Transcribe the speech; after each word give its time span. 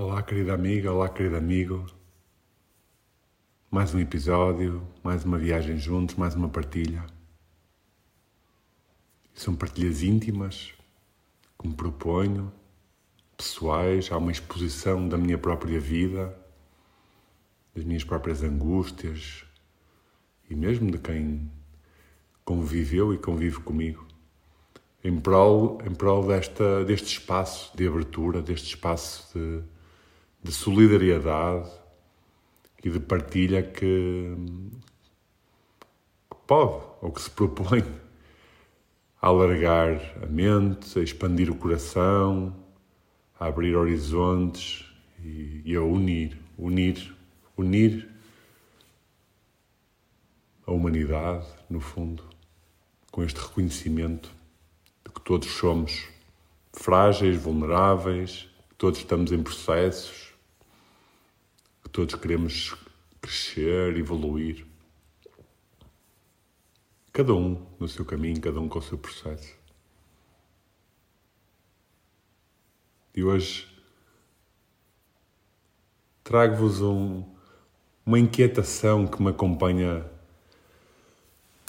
Olá, 0.00 0.22
querida 0.22 0.54
amiga, 0.54 0.92
olá, 0.92 1.08
querido 1.08 1.34
amigo. 1.34 1.84
Mais 3.68 3.92
um 3.92 3.98
episódio, 3.98 4.86
mais 5.02 5.24
uma 5.24 5.36
viagem 5.36 5.76
juntos, 5.76 6.14
mais 6.14 6.36
uma 6.36 6.48
partilha. 6.48 7.04
São 9.34 9.56
partilhas 9.56 10.04
íntimas 10.04 10.72
que 11.60 11.66
me 11.66 11.74
proponho, 11.74 12.52
pessoais, 13.36 14.08
há 14.12 14.18
uma 14.18 14.30
exposição 14.30 15.08
da 15.08 15.18
minha 15.18 15.36
própria 15.36 15.80
vida, 15.80 16.32
das 17.74 17.82
minhas 17.82 18.04
próprias 18.04 18.44
angústias 18.44 19.44
e 20.48 20.54
mesmo 20.54 20.92
de 20.92 20.98
quem 20.98 21.50
conviveu 22.44 23.12
e 23.12 23.18
convive 23.18 23.58
comigo 23.58 24.06
em 25.02 25.18
prol, 25.18 25.80
em 25.84 25.92
prol 25.92 26.24
desta, 26.24 26.84
deste 26.84 27.18
espaço 27.18 27.76
de 27.76 27.88
abertura, 27.88 28.40
deste 28.40 28.68
espaço 28.68 29.36
de 29.36 29.77
de 30.48 30.54
solidariedade 30.54 31.70
e 32.82 32.88
de 32.88 32.98
partilha 32.98 33.62
que, 33.62 34.34
que 36.30 36.36
pode 36.46 36.86
ou 37.02 37.12
que 37.12 37.20
se 37.20 37.30
propõe 37.30 37.84
a 39.20 39.26
alargar 39.26 40.00
a 40.22 40.26
mente, 40.26 40.98
a 40.98 41.02
expandir 41.02 41.50
o 41.50 41.54
coração, 41.54 42.56
a 43.38 43.44
abrir 43.44 43.76
horizontes 43.76 44.86
e, 45.22 45.60
e 45.66 45.76
a 45.76 45.82
unir, 45.82 46.38
unir, 46.56 47.14
unir 47.54 48.08
a 50.66 50.72
humanidade, 50.72 51.46
no 51.68 51.80
fundo, 51.80 52.24
com 53.12 53.22
este 53.22 53.38
reconhecimento 53.38 54.30
de 55.04 55.12
que 55.12 55.20
todos 55.20 55.50
somos 55.50 56.08
frágeis, 56.72 57.36
vulneráveis, 57.36 58.48
que 58.70 58.76
todos 58.76 58.98
estamos 58.98 59.30
em 59.30 59.42
processos, 59.42 60.27
todos 61.98 62.14
queremos 62.14 62.76
crescer, 63.20 63.96
evoluir. 63.96 64.64
Cada 67.12 67.34
um 67.34 67.66
no 67.76 67.88
seu 67.88 68.04
caminho, 68.04 68.40
cada 68.40 68.60
um 68.60 68.68
com 68.68 68.78
o 68.78 68.82
seu 68.82 68.96
processo. 68.96 69.52
E 73.12 73.24
hoje 73.24 73.66
trago-vos 76.22 76.80
um, 76.80 77.24
uma 78.06 78.20
inquietação 78.20 79.04
que 79.04 79.20
me 79.20 79.30
acompanha 79.30 80.08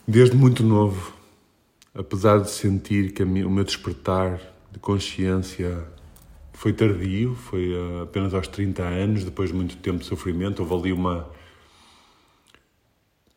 desde 0.08 0.36
muito 0.36 0.62
novo, 0.62 1.12
apesar 1.92 2.40
de 2.40 2.52
sentir 2.52 3.14
que 3.14 3.24
o 3.24 3.28
meu 3.50 3.64
despertar 3.64 4.40
de 4.72 4.78
consciência 4.78 5.92
foi 6.60 6.74
tardio, 6.74 7.36
foi 7.36 7.74
uh, 7.74 8.04
apenas 8.04 8.34
aos 8.34 8.46
30 8.50 8.84
anos, 8.84 9.24
depois 9.24 9.50
de 9.50 9.56
muito 9.56 9.78
tempo 9.78 10.00
de 10.00 10.06
sofrimento. 10.06 10.60
Houve 10.62 10.74
ali 10.74 10.92
uma. 10.92 11.32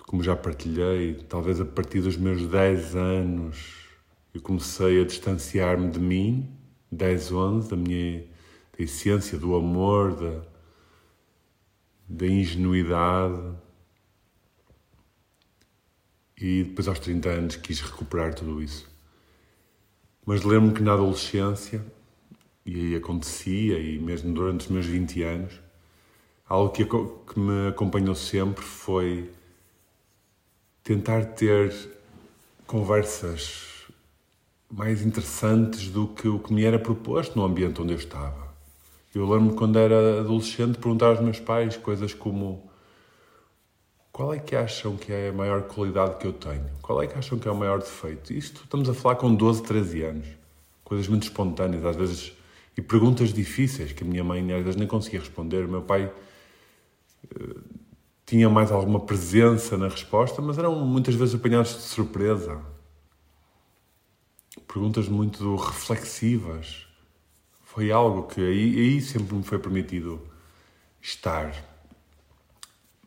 Como 0.08 0.24
já 0.24 0.34
partilhei, 0.34 1.14
talvez 1.28 1.60
a 1.60 1.64
partir 1.64 2.00
dos 2.00 2.16
meus 2.16 2.44
10 2.44 2.96
anos 2.96 3.86
eu 4.34 4.40
comecei 4.40 5.00
a 5.00 5.04
distanciar-me 5.04 5.88
de 5.88 6.00
mim, 6.00 6.50
10, 6.90 7.30
11, 7.30 7.70
da 7.70 7.76
minha 7.76 8.24
da 8.76 8.82
essência, 8.82 9.38
do 9.38 9.54
amor, 9.54 10.16
da, 10.16 10.42
da 12.08 12.26
ingenuidade. 12.26 13.40
E 16.36 16.64
depois, 16.64 16.88
aos 16.88 16.98
30 16.98 17.28
anos, 17.28 17.54
quis 17.54 17.80
recuperar 17.80 18.34
tudo 18.34 18.60
isso. 18.60 18.90
Mas 20.26 20.42
lembro-me 20.42 20.74
que 20.74 20.82
na 20.82 20.94
adolescência 20.94 21.84
e 22.64 22.74
aí 22.74 22.96
acontecia, 22.96 23.78
e 23.78 23.98
mesmo 23.98 24.32
durante 24.32 24.66
os 24.66 24.68
meus 24.68 24.86
20 24.86 25.22
anos, 25.22 25.52
algo 26.48 26.70
que, 26.70 26.84
que 26.84 27.38
me 27.38 27.68
acompanhou 27.68 28.14
sempre 28.14 28.62
foi 28.62 29.30
tentar 30.82 31.24
ter 31.24 31.74
conversas 32.66 33.86
mais 34.70 35.02
interessantes 35.02 35.88
do 35.88 36.08
que 36.08 36.28
o 36.28 36.38
que 36.38 36.52
me 36.52 36.64
era 36.64 36.78
proposto 36.78 37.36
no 37.36 37.44
ambiente 37.44 37.80
onde 37.82 37.92
eu 37.92 37.98
estava. 37.98 38.52
Eu 39.14 39.28
lembro 39.28 39.54
quando 39.54 39.78
era 39.78 40.20
adolescente 40.20 40.78
perguntar 40.78 41.08
aos 41.08 41.20
meus 41.20 41.38
pais 41.38 41.76
coisas 41.76 42.14
como 42.14 42.70
qual 44.10 44.32
é 44.32 44.38
que 44.38 44.56
acham 44.56 44.96
que 44.96 45.12
é 45.12 45.28
a 45.28 45.32
maior 45.32 45.62
qualidade 45.62 46.16
que 46.16 46.26
eu 46.26 46.32
tenho? 46.32 46.70
Qual 46.80 47.02
é 47.02 47.06
que 47.06 47.18
acham 47.18 47.38
que 47.38 47.46
é 47.46 47.50
o 47.50 47.56
maior 47.56 47.78
defeito? 47.78 48.32
Isto 48.32 48.62
estamos 48.64 48.88
a 48.88 48.94
falar 48.94 49.16
com 49.16 49.34
12, 49.34 49.62
13 49.62 50.02
anos. 50.02 50.26
Coisas 50.84 51.08
muito 51.08 51.24
espontâneas, 51.24 51.84
às 51.84 51.96
vezes 51.96 52.32
e 52.76 52.80
perguntas 52.80 53.32
difíceis 53.32 53.92
que 53.92 54.02
a 54.02 54.06
minha 54.06 54.24
mãe 54.24 54.40
às 54.52 54.64
vezes 54.64 54.76
nem 54.76 54.88
conseguia 54.88 55.20
responder. 55.20 55.64
O 55.64 55.68
meu 55.68 55.82
pai 55.82 56.06
uh, 56.06 57.62
tinha 58.24 58.48
mais 58.48 58.72
alguma 58.72 59.00
presença 59.00 59.76
na 59.76 59.88
resposta, 59.88 60.40
mas 60.40 60.56
eram 60.58 60.74
muitas 60.74 61.14
vezes 61.14 61.34
apanhados 61.34 61.74
de 61.74 61.82
surpresa. 61.82 62.60
Perguntas 64.66 65.08
muito 65.08 65.56
reflexivas. 65.56 66.86
Foi 67.62 67.90
algo 67.90 68.24
que 68.24 68.40
aí, 68.40 68.78
aí 68.78 69.00
sempre 69.00 69.34
me 69.34 69.42
foi 69.42 69.58
permitido 69.58 70.20
estar. 71.00 71.54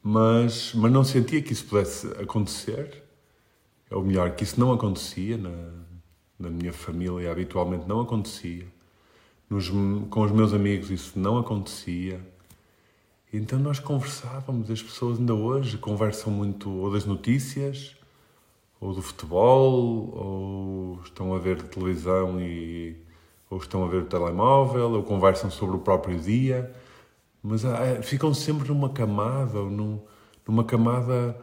Mas, 0.02 0.74
mas 0.76 0.92
não 0.92 1.04
sentia 1.04 1.42
que 1.42 1.54
isso 1.54 1.66
pudesse 1.66 2.08
acontecer. 2.22 3.04
Ou 3.90 4.04
melhor, 4.04 4.36
que 4.36 4.44
isso 4.44 4.60
não 4.60 4.72
acontecia 4.72 5.38
na, 5.38 5.72
na 6.38 6.50
minha 6.50 6.74
família, 6.74 7.32
habitualmente 7.32 7.88
não 7.88 8.02
acontecia. 8.02 8.75
Nos, 9.56 9.70
com 10.10 10.22
os 10.22 10.32
meus 10.32 10.54
amigos 10.54 10.92
isso 10.92 11.18
não 11.18 11.38
acontecia. 11.38 12.20
Então 13.32 13.58
nós 13.58 13.80
conversávamos, 13.80 14.70
as 14.70 14.84
pessoas 14.84 15.18
ainda 15.18 15.34
hoje 15.34 15.78
conversam 15.78 16.30
muito 16.30 16.70
ou 16.70 16.92
das 16.92 17.06
notícias, 17.06 17.96
ou 18.82 18.94
do 18.94 19.02
futebol, 19.02 20.14
ou 20.14 21.00
estão 21.06 21.34
a 21.34 21.40
ver 21.40 21.62
televisão 21.64 22.42
e 22.42 22.98
ou 23.50 23.58
estão 23.58 23.86
a 23.86 23.88
ver 23.88 24.02
o 24.02 24.06
telemóvel, 24.06 24.92
ou 24.92 25.04
conversam 25.04 25.50
sobre 25.50 25.78
o 25.78 25.80
próprio 25.80 26.20
dia, 26.20 26.76
mas 27.42 27.64
ah, 27.64 28.02
ficam 28.02 28.34
sempre 28.34 28.68
numa 28.68 28.90
camada, 28.90 29.60
ou 29.60 29.70
num, 29.70 30.02
numa 30.46 30.66
camada, 30.66 31.42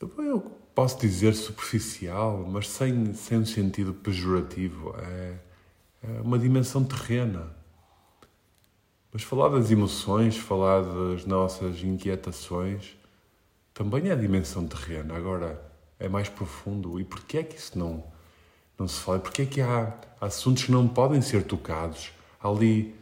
eu 0.00 0.40
posso 0.74 0.98
dizer 0.98 1.34
superficial, 1.34 2.46
mas 2.50 2.70
sem, 2.70 3.12
sem 3.12 3.40
um 3.40 3.44
sentido 3.44 3.92
pejorativo. 3.92 4.94
É, 4.96 5.04
é 5.04 5.53
uma 6.22 6.38
dimensão 6.38 6.84
terrena. 6.84 7.54
Mas 9.12 9.22
falar 9.22 9.48
das 9.48 9.70
emoções, 9.70 10.36
falar 10.36 10.82
das 10.82 11.24
nossas 11.24 11.82
inquietações, 11.82 12.96
também 13.72 14.08
é 14.08 14.12
a 14.12 14.16
dimensão 14.16 14.66
terrena. 14.66 15.16
Agora, 15.16 15.62
é 15.98 16.08
mais 16.08 16.28
profundo. 16.28 16.98
E 17.00 17.04
porquê 17.04 17.38
é 17.38 17.42
que 17.42 17.56
isso 17.56 17.78
não, 17.78 18.04
não 18.78 18.88
se 18.88 19.00
fala? 19.00 19.18
Porquê 19.18 19.42
é 19.42 19.46
que 19.46 19.60
há 19.60 19.94
assuntos 20.20 20.64
que 20.64 20.72
não 20.72 20.88
podem 20.88 21.22
ser 21.22 21.44
tocados? 21.44 22.12
Há 22.40 22.48
ali 22.48 22.94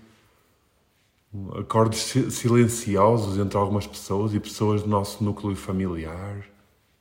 acordos 1.58 1.98
silenciosos 1.98 3.38
entre 3.38 3.56
algumas 3.56 3.86
pessoas 3.86 4.34
e 4.34 4.40
pessoas 4.40 4.82
do 4.82 4.88
nosso 4.88 5.24
núcleo 5.24 5.56
familiar, 5.56 6.46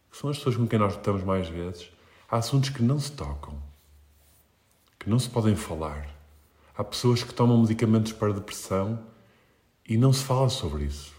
que 0.10 0.18
são 0.18 0.30
as 0.30 0.38
pessoas 0.38 0.56
com 0.56 0.66
quem 0.66 0.80
nós 0.80 0.94
estamos 0.94 1.24
mais 1.24 1.50
vezes. 1.50 1.92
Há 2.30 2.38
assuntos 2.38 2.70
que 2.70 2.82
não 2.82 2.98
se 2.98 3.12
tocam 3.12 3.71
que 5.02 5.10
não 5.10 5.18
se 5.18 5.28
podem 5.28 5.56
falar. 5.56 6.08
Há 6.78 6.84
pessoas 6.84 7.24
que 7.24 7.34
tomam 7.34 7.60
medicamentos 7.60 8.14
para 8.14 8.32
depressão 8.34 9.04
e 9.84 9.98
não 9.98 10.14
se 10.14 10.24
fala 10.24 10.48
sobre 10.48 10.84
isso. 10.84 11.12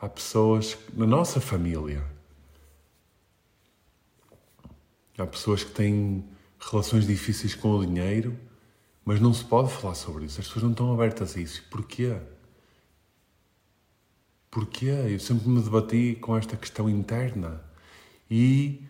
Há 0.00 0.08
pessoas 0.08 0.78
na 0.94 1.06
nossa 1.06 1.42
família. 1.42 2.02
Há 5.18 5.26
pessoas 5.26 5.62
que 5.62 5.72
têm 5.72 6.24
relações 6.58 7.06
difíceis 7.06 7.54
com 7.54 7.72
o 7.72 7.84
dinheiro, 7.84 8.34
mas 9.04 9.20
não 9.20 9.34
se 9.34 9.44
pode 9.44 9.70
falar 9.70 9.94
sobre 9.94 10.24
isso. 10.24 10.40
As 10.40 10.46
pessoas 10.46 10.62
não 10.62 10.70
estão 10.70 10.90
abertas 10.90 11.36
a 11.36 11.40
isso. 11.40 11.62
Porquê? 11.70 12.16
Porquê? 14.50 14.86
Eu 14.86 15.20
sempre 15.20 15.50
me 15.50 15.62
debati 15.62 16.16
com 16.18 16.34
esta 16.34 16.56
questão 16.56 16.88
interna. 16.88 17.62
E 18.30 18.82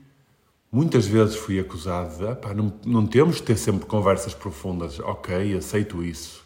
Muitas 0.74 1.06
vezes 1.06 1.36
fui 1.36 1.60
acusado 1.60 2.18
de, 2.18 2.26
ah, 2.26 2.52
não, 2.52 2.74
não 2.84 3.06
temos 3.06 3.36
de 3.36 3.44
ter 3.44 3.56
sempre 3.56 3.86
conversas 3.86 4.34
profundas. 4.34 4.98
Ok, 4.98 5.56
aceito 5.56 6.02
isso. 6.02 6.44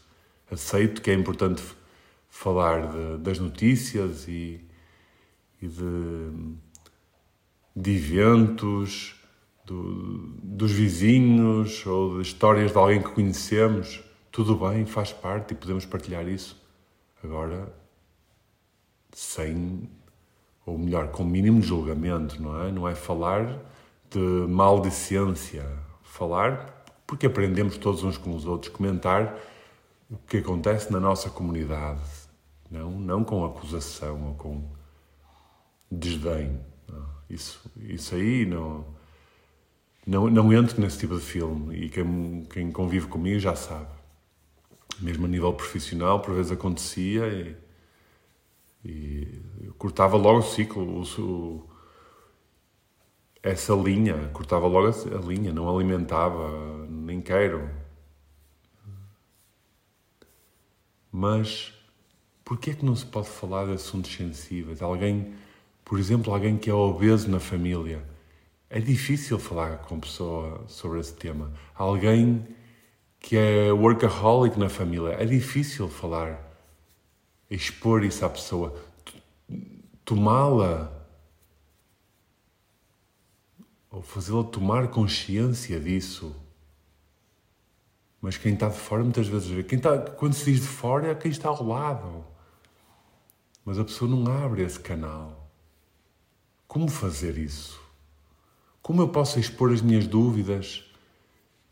Aceito 0.50 1.00
que 1.00 1.10
é 1.10 1.14
importante 1.14 1.62
falar 2.28 2.88
de, 2.88 3.22
das 3.22 3.38
notícias 3.38 4.28
e, 4.28 4.60
e 5.62 5.66
de, 5.66 6.30
de, 7.75 7.90
eventos, 7.90 9.14
do, 9.64 10.34
dos 10.42 10.72
vizinhos 10.72 11.86
ou 11.86 12.16
de 12.16 12.28
histórias 12.28 12.70
de 12.70 12.76
alguém 12.76 13.00
que 13.00 13.08
conhecemos. 13.08 14.04
Tudo 14.30 14.54
bem, 14.56 14.84
faz 14.84 15.10
parte 15.10 15.52
e 15.52 15.56
podemos 15.56 15.86
partilhar 15.86 16.28
isso. 16.28 16.54
Agora, 17.25 17.72
sem, 19.10 19.88
ou 20.66 20.76
melhor, 20.76 21.08
com 21.12 21.25
mínimo 21.25 21.62
julgamento, 21.62 22.42
não 22.42 22.62
é? 22.62 22.70
Não 22.70 22.86
é 22.86 22.94
falar 22.94 23.58
de 24.10 24.19
maldicência 24.19 25.66
falar, 26.02 26.84
porque 27.06 27.26
aprendemos 27.26 27.76
todos 27.78 28.02
uns 28.02 28.19
com 28.19 28.34
os 28.34 28.44
outros, 28.46 28.72
comentar 28.72 29.38
o 30.10 30.16
que 30.16 30.38
acontece 30.38 30.93
na 30.93 30.99
nossa 30.99 31.31
comunidade, 31.31 32.00
não, 32.70 32.90
não 32.90 33.25
com 33.25 33.44
acusação 33.44 34.28
ou 34.28 34.34
com 34.34 34.62
desdém. 35.90 36.60
Isso, 37.28 37.70
isso 37.76 38.14
aí 38.14 38.46
não, 38.46 38.87
não, 40.06 40.31
não 40.31 40.52
entro 40.52 40.81
nesse 40.81 40.99
tipo 40.99 41.14
de 41.14 41.20
filme 41.20 41.76
e 41.76 41.88
quem, 41.90 42.46
quem 42.50 42.72
convive 42.72 43.06
comigo 43.06 43.38
já 43.38 43.54
sabe. 43.54 43.90
Mesmo 44.99 45.26
a 45.26 45.28
nível 45.28 45.52
profissional, 45.52 46.20
por 46.20 46.34
vezes 46.34 46.50
acontecia 46.50 47.26
e, 47.28 47.56
e 48.84 49.43
eu 49.62 49.75
cortava 49.75 50.16
logo 50.16 50.38
o 50.38 50.43
ciclo, 50.43 51.02
o, 51.02 51.68
essa 53.43 53.75
linha, 53.75 54.29
cortava 54.32 54.67
logo 54.67 54.88
a 54.88 55.20
linha, 55.26 55.52
não 55.52 55.69
alimentava, 55.69 56.87
nem 56.88 57.20
quero. 57.20 57.70
Mas 61.11 61.73
porquê 62.44 62.70
é 62.70 62.75
que 62.75 62.85
não 62.85 62.96
se 62.96 63.06
pode 63.06 63.29
falar 63.29 63.67
de 63.67 63.73
assuntos 63.73 64.12
sensíveis? 64.12 64.82
Alguém, 64.82 65.35
por 65.85 65.99
exemplo, 65.99 66.32
alguém 66.32 66.56
que 66.58 66.70
é 66.70 66.75
obeso 66.75 67.31
na 67.31 67.40
família. 67.40 68.02
É 68.70 68.81
difícil 68.81 69.38
falar 69.38 69.79
com 69.79 69.96
a 69.96 69.99
pessoa 69.99 70.64
sobre 70.69 71.00
esse 71.00 71.14
tema. 71.14 71.52
Alguém 71.75 72.46
que 73.20 73.37
é 73.37 73.73
workaholic 73.73 74.58
na 74.58 74.69
família. 74.69 75.11
É 75.19 75.25
difícil 75.25 75.88
falar, 75.88 76.38
expor 77.50 78.05
isso 78.05 78.25
à 78.25 78.29
pessoa, 78.29 78.75
tomá-la 80.05 80.98
ou 83.90 84.02
fazê-la 84.02 84.44
tomar 84.44 84.88
consciência 84.88 85.81
disso. 85.81 86.35
Mas 88.20 88.37
quem 88.37 88.55
está 88.55 88.69
de 88.69 88.76
fora 88.79 89.02
muitas 89.02 89.29
vezes 89.29 89.49
vê. 89.49 89.62
Quem 89.62 89.79
está, 89.79 89.99
quando 89.99 90.35
se 90.35 90.50
diz 90.50 90.61
de 90.61 90.67
fora 90.67 91.08
é 91.08 91.14
quem 91.14 91.31
está 91.31 91.49
ao 91.49 91.62
lado. 91.64 92.25
Mas 93.64 93.79
a 93.79 93.85
pessoa 93.85 94.11
não 94.11 94.26
abre 94.44 94.62
esse 94.62 94.81
canal. 94.81 95.49
Como 96.67 96.88
fazer 96.88 97.38
isso? 97.38 97.81
Como 98.82 99.02
eu 99.02 99.08
posso 99.08 99.38
expor 99.38 99.73
as 99.73 99.82
minhas 99.82 100.06
dúvidas 100.06 100.85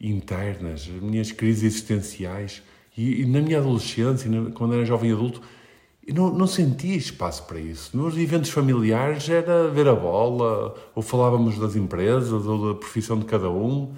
internas, 0.01 0.83
as 0.83 1.03
minhas 1.03 1.33
crises 1.33 1.65
existenciais? 1.65 2.63
E, 2.97 3.23
e 3.23 3.27
na 3.27 3.41
minha 3.41 3.59
adolescência, 3.59 4.31
quando 4.55 4.75
era 4.75 4.85
jovem 4.85 5.13
adulto, 5.13 5.43
eu 6.07 6.15
não, 6.15 6.33
não 6.33 6.47
sentia 6.47 6.95
espaço 6.95 7.43
para 7.45 7.59
isso. 7.59 7.97
Nos 7.97 8.17
eventos 8.17 8.51
familiares 8.51 9.29
era 9.29 9.69
ver 9.69 9.89
a 9.89 9.95
bola, 9.95 10.75
ou 10.95 11.03
falávamos 11.03 11.59
das 11.59 11.75
empresas, 11.75 12.47
ou 12.47 12.75
da 12.75 12.79
profissão 12.79 13.19
de 13.19 13.25
cada 13.25 13.51
um, 13.51 13.93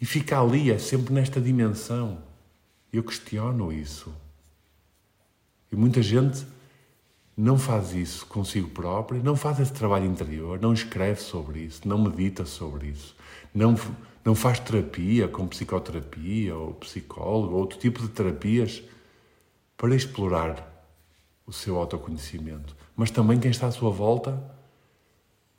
e 0.00 0.06
fica 0.06 0.40
ali, 0.40 0.70
é 0.70 0.78
sempre 0.78 1.12
nesta 1.12 1.40
dimensão. 1.40 2.18
Eu 2.92 3.02
questiono 3.02 3.72
isso. 3.72 4.14
E 5.72 5.76
muita 5.76 6.00
gente 6.00 6.46
não 7.36 7.58
faz 7.58 7.92
isso 7.92 8.24
consigo 8.26 8.68
próprio, 8.70 9.22
não 9.22 9.34
faz 9.34 9.58
esse 9.58 9.72
trabalho 9.72 10.06
interior, 10.06 10.60
não 10.60 10.72
escreve 10.72 11.20
sobre 11.20 11.60
isso, 11.60 11.86
não 11.86 11.98
medita 11.98 12.44
sobre 12.46 12.88
isso, 12.88 13.14
não, 13.52 13.76
não 14.24 14.34
faz 14.34 14.58
terapia 14.60 15.28
com 15.28 15.46
psicoterapia 15.46 16.56
ou 16.56 16.74
psicólogo 16.74 17.54
ou 17.54 17.60
outro 17.60 17.78
tipo 17.78 18.00
de 18.00 18.08
terapias 18.08 18.82
para 19.76 19.94
explorar 19.94 20.77
o 21.48 21.52
seu 21.52 21.78
autoconhecimento. 21.78 22.76
Mas 22.94 23.10
também 23.10 23.40
quem 23.40 23.50
está 23.50 23.68
à 23.68 23.72
sua 23.72 23.90
volta 23.90 24.38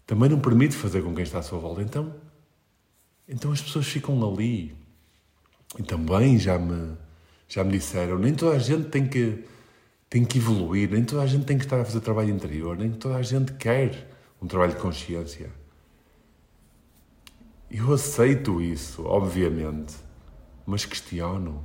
também 0.05 0.29
não 0.29 0.39
permite 0.39 0.75
fazer 0.75 1.03
com 1.03 1.13
quem 1.15 1.23
está 1.23 1.39
à 1.39 1.41
sua 1.41 1.57
volta. 1.57 1.81
Então, 1.81 2.13
então 3.27 3.51
as 3.51 3.59
pessoas 3.59 3.87
ficam 3.87 4.23
ali. 4.27 4.75
E 5.77 5.83
também 5.83 6.37
já 6.37 6.59
me, 6.59 6.95
já 7.47 7.63
me 7.63 7.71
disseram, 7.71 8.19
nem 8.19 8.33
toda 8.33 8.55
a 8.55 8.59
gente 8.59 8.89
tem 8.89 9.07
que, 9.07 9.43
tem 10.09 10.23
que 10.23 10.37
evoluir, 10.37 10.89
nem 10.89 11.03
toda 11.03 11.23
a 11.23 11.27
gente 11.27 11.45
tem 11.45 11.57
que 11.57 11.63
estar 11.63 11.79
a 11.79 11.85
fazer 11.85 12.01
trabalho 12.01 12.29
interior, 12.29 12.77
nem 12.77 12.91
toda 12.91 13.15
a 13.15 13.21
gente 13.21 13.53
quer 13.53 14.07
um 14.41 14.47
trabalho 14.47 14.73
de 14.73 14.79
consciência. 14.79 15.51
Eu 17.69 17.93
aceito 17.93 18.61
isso, 18.61 19.05
obviamente, 19.05 19.95
mas 20.65 20.85
questiono. 20.85 21.63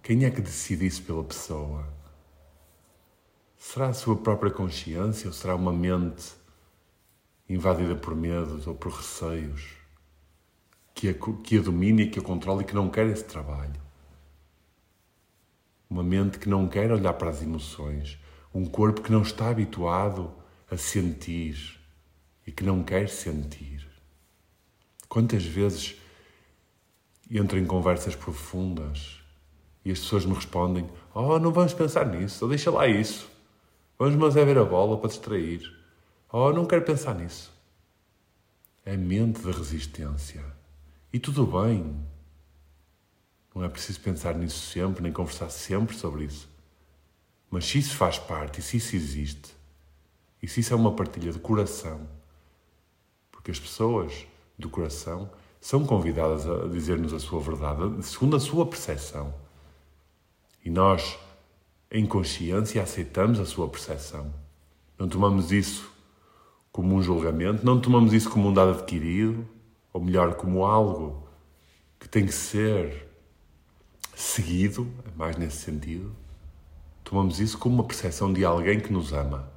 Quem 0.00 0.24
é 0.24 0.30
que 0.30 0.40
decide 0.40 0.86
isso 0.86 1.02
pela 1.02 1.24
pessoa? 1.24 2.01
Será 3.64 3.86
a 3.86 3.94
sua 3.94 4.16
própria 4.16 4.50
consciência 4.50 5.28
ou 5.28 5.32
será 5.32 5.54
uma 5.54 5.72
mente 5.72 6.32
invadida 7.48 7.94
por 7.94 8.14
medos 8.14 8.66
ou 8.66 8.74
por 8.74 8.92
receios 8.92 9.68
que 10.92 11.08
a, 11.08 11.14
que 11.14 11.56
a 11.56 11.62
domina 11.62 12.02
e 12.02 12.10
que 12.10 12.18
a 12.18 12.22
controla 12.22 12.62
e 12.62 12.64
que 12.64 12.74
não 12.74 12.90
quer 12.90 13.06
esse 13.06 13.24
trabalho? 13.24 13.80
Uma 15.88 16.02
mente 16.02 16.40
que 16.40 16.48
não 16.48 16.68
quer 16.68 16.90
olhar 16.90 17.14
para 17.14 17.30
as 17.30 17.40
emoções, 17.40 18.18
um 18.52 18.66
corpo 18.66 19.00
que 19.00 19.12
não 19.12 19.22
está 19.22 19.48
habituado 19.48 20.34
a 20.68 20.76
sentir 20.76 21.80
e 22.44 22.50
que 22.50 22.64
não 22.64 22.82
quer 22.82 23.08
sentir. 23.08 23.88
Quantas 25.08 25.44
vezes 25.44 25.94
entro 27.30 27.56
em 27.56 27.64
conversas 27.64 28.16
profundas 28.16 29.20
e 29.84 29.92
as 29.92 30.00
pessoas 30.00 30.26
me 30.26 30.34
respondem: 30.34 30.90
Oh, 31.14 31.38
não 31.38 31.52
vamos 31.52 31.72
pensar 31.72 32.04
nisso, 32.06 32.44
ou 32.44 32.50
deixa 32.50 32.70
lá 32.70 32.88
isso. 32.88 33.31
Vamos 34.02 34.16
mas 34.16 34.36
é 34.36 34.44
ver 34.44 34.58
a 34.58 34.64
bola 34.64 34.98
para 34.98 35.06
distrair. 35.06 35.62
Oh, 36.32 36.52
não 36.52 36.66
quero 36.66 36.82
pensar 36.82 37.14
nisso. 37.14 37.52
É 38.84 38.96
mente 38.96 39.40
de 39.40 39.52
resistência. 39.52 40.44
E 41.12 41.20
tudo 41.20 41.46
bem. 41.46 42.04
Não 43.54 43.62
é 43.62 43.68
preciso 43.68 44.00
pensar 44.00 44.34
nisso 44.34 44.58
sempre, 44.72 45.04
nem 45.04 45.12
conversar 45.12 45.50
sempre 45.50 45.96
sobre 45.96 46.24
isso. 46.24 46.48
Mas 47.48 47.64
se 47.64 47.78
isso 47.78 47.94
faz 47.94 48.18
parte, 48.18 48.58
e 48.58 48.62
se 48.64 48.78
isso 48.78 48.96
existe, 48.96 49.54
e 50.42 50.48
se 50.48 50.58
isso 50.58 50.72
é 50.72 50.76
uma 50.76 50.96
partilha 50.96 51.30
de 51.30 51.38
coração, 51.38 52.08
porque 53.30 53.52
as 53.52 53.60
pessoas 53.60 54.26
do 54.58 54.68
coração 54.68 55.30
são 55.60 55.86
convidadas 55.86 56.44
a 56.44 56.66
dizer-nos 56.66 57.12
a 57.12 57.20
sua 57.20 57.40
verdade, 57.40 58.04
segundo 58.04 58.34
a 58.34 58.40
sua 58.40 58.66
percepção. 58.66 59.32
E 60.64 60.70
nós 60.70 61.16
em 61.94 62.06
consciência 62.06 62.82
aceitamos 62.82 63.38
a 63.38 63.44
sua 63.44 63.68
percepção. 63.68 64.32
Não 64.98 65.06
tomamos 65.06 65.52
isso 65.52 65.92
como 66.72 66.94
um 66.94 67.02
julgamento, 67.02 67.66
não 67.66 67.78
tomamos 67.78 68.14
isso 68.14 68.30
como 68.30 68.48
um 68.48 68.54
dado 68.54 68.70
adquirido, 68.70 69.46
ou 69.92 70.00
melhor, 70.00 70.34
como 70.34 70.64
algo 70.64 71.28
que 72.00 72.08
tem 72.08 72.24
que 72.24 72.32
ser 72.32 73.06
seguido, 74.16 74.90
mais 75.14 75.36
nesse 75.36 75.58
sentido. 75.58 76.16
Tomamos 77.04 77.38
isso 77.38 77.58
como 77.58 77.74
uma 77.74 77.84
percepção 77.84 78.32
de 78.32 78.42
alguém 78.42 78.80
que 78.80 78.90
nos 78.90 79.12
ama. 79.12 79.52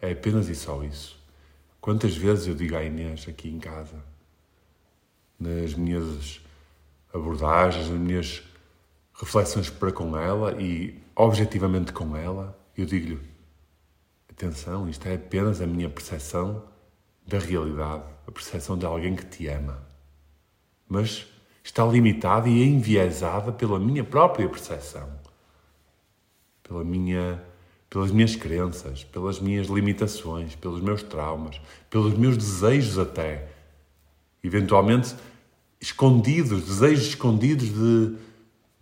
É 0.00 0.12
apenas 0.12 0.48
e 0.48 0.54
só 0.54 0.80
isso. 0.84 1.18
Quantas 1.80 2.16
vezes 2.16 2.46
eu 2.46 2.54
digo 2.54 2.76
à 2.76 2.84
Inês 2.84 3.26
aqui 3.28 3.48
em 3.48 3.58
casa, 3.58 3.96
nas 5.40 5.74
minhas 5.74 6.40
abordagens, 7.12 7.88
nas 7.88 7.98
minhas 7.98 8.44
reflexões 9.12 9.68
para 9.68 9.90
com 9.90 10.16
ela 10.16 10.60
e 10.62 11.02
objetivamente 11.16 11.92
com 11.92 12.16
ela, 12.16 12.58
eu 12.76 12.86
digo-lhe: 12.86 13.20
atenção, 14.30 14.88
isto 14.88 15.06
é 15.08 15.14
apenas 15.14 15.60
a 15.60 15.66
minha 15.66 15.88
percepção 15.88 16.64
da 17.26 17.38
realidade, 17.38 18.04
a 18.26 18.30
percepção 18.30 18.76
de 18.76 18.84
alguém 18.84 19.14
que 19.16 19.24
te 19.24 19.46
ama. 19.48 19.82
Mas 20.88 21.26
está 21.62 21.84
limitada 21.84 22.48
e 22.48 22.62
enviesada 22.62 23.50
pela 23.50 23.78
minha 23.78 24.04
própria 24.04 24.48
percepção, 24.48 25.08
pela 26.62 26.84
minha, 26.84 27.42
pelas 27.88 28.10
minhas 28.10 28.36
crenças, 28.36 29.02
pelas 29.04 29.40
minhas 29.40 29.68
limitações, 29.68 30.54
pelos 30.54 30.80
meus 30.80 31.02
traumas, 31.02 31.60
pelos 31.88 32.12
meus 32.16 32.36
desejos 32.36 32.98
até, 32.98 33.48
eventualmente 34.42 35.14
escondidos, 35.80 36.64
desejos 36.64 37.06
escondidos 37.08 37.68
de 37.68 38.16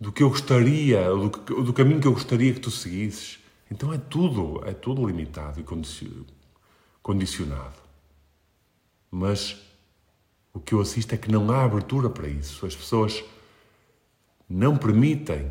do 0.03 0.11
que 0.11 0.21
eu 0.21 0.29
gostaria, 0.29 1.05
do, 1.07 1.29
do 1.63 1.71
caminho 1.71 2.01
que 2.01 2.07
eu 2.07 2.11
gostaria 2.11 2.53
que 2.53 2.59
tu 2.59 2.69
seguisses. 2.69 3.39
Então 3.71 3.93
é 3.93 3.97
tudo, 3.97 4.61
é 4.65 4.73
tudo 4.73 5.07
limitado 5.07 5.61
e 5.61 5.65
condicionado. 7.01 7.77
Mas 9.09 9.57
o 10.53 10.59
que 10.59 10.73
eu 10.73 10.81
assisto 10.81 11.15
é 11.15 11.17
que 11.17 11.31
não 11.31 11.49
há 11.49 11.63
abertura 11.63 12.09
para 12.09 12.27
isso. 12.27 12.65
As 12.65 12.75
pessoas 12.75 13.23
não 14.49 14.75
permitem 14.75 15.49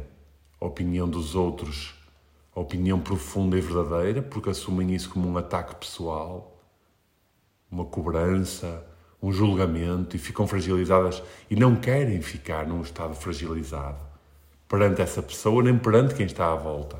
a 0.61 0.67
opinião 0.67 1.09
dos 1.09 1.35
outros, 1.35 1.95
a 2.55 2.61
opinião 2.61 3.01
profunda 3.01 3.57
e 3.57 3.61
verdadeira, 3.63 4.21
porque 4.21 4.51
assumem 4.51 4.95
isso 4.95 5.09
como 5.09 5.31
um 5.31 5.39
ataque 5.39 5.77
pessoal, 5.77 6.61
uma 7.71 7.87
cobrança, 7.87 8.87
um 9.23 9.33
julgamento 9.33 10.15
e 10.15 10.19
ficam 10.19 10.47
fragilizadas 10.47 11.23
e 11.51 11.57
não 11.57 11.75
querem 11.75 12.21
ficar 12.21 12.67
num 12.67 12.83
estado 12.83 13.15
fragilizado 13.15 14.12
perante 14.73 15.03
essa 15.03 15.23
pessoa, 15.23 15.63
nem 15.63 15.79
perante 15.79 16.15
quem 16.15 16.25
está 16.25 16.51
à 16.51 16.57
volta. 16.57 16.99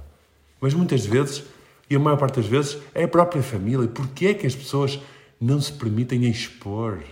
Mas 0.61 0.75
muitas 0.75 1.07
vezes, 1.07 1.43
e 1.89 1.97
a 1.97 1.99
maior 1.99 2.19
parte 2.19 2.37
das 2.37 2.47
vezes, 2.47 2.77
é 2.95 3.05
a 3.05 3.09
própria 3.09 3.43
família. 3.43 3.89
Porquê 3.89 4.27
é 4.27 4.35
que 4.35 4.47
as 4.47 4.55
pessoas 4.55 5.01
não 5.41 5.59
se 5.59 5.73
permitem 5.73 6.27
expor 6.27 7.03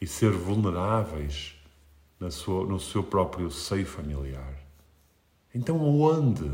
e 0.00 0.06
ser 0.06 0.30
vulneráveis 0.30 1.54
sua, 2.30 2.64
no 2.64 2.80
seu 2.80 3.02
próprio 3.02 3.50
seio 3.50 3.84
familiar? 3.84 4.54
Então 5.54 5.78
aonde? 5.78 6.50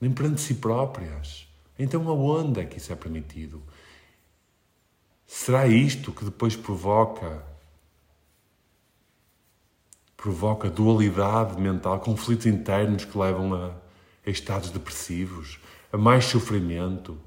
Nem 0.00 0.12
perante 0.12 0.42
si 0.42 0.54
próprias. 0.54 1.48
Então 1.76 2.08
aonde 2.08 2.60
é 2.60 2.64
que 2.64 2.78
isso 2.78 2.92
é 2.92 2.94
permitido? 2.94 3.60
Será 5.26 5.66
isto 5.66 6.12
que 6.12 6.24
depois 6.24 6.54
provoca 6.54 7.42
provoca 10.22 10.70
dualidade 10.70 11.60
mental, 11.60 11.98
conflitos 11.98 12.46
internos 12.46 13.04
que 13.04 13.18
levam 13.18 13.52
a, 13.54 13.72
a 14.24 14.30
estados 14.30 14.70
depressivos, 14.70 15.58
a 15.92 15.98
mais 15.98 16.26
sofrimento, 16.26 17.18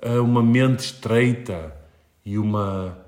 a 0.00 0.20
uma 0.20 0.44
mente 0.44 0.78
estreita 0.78 1.76
e 2.24 2.38
uma 2.38 3.04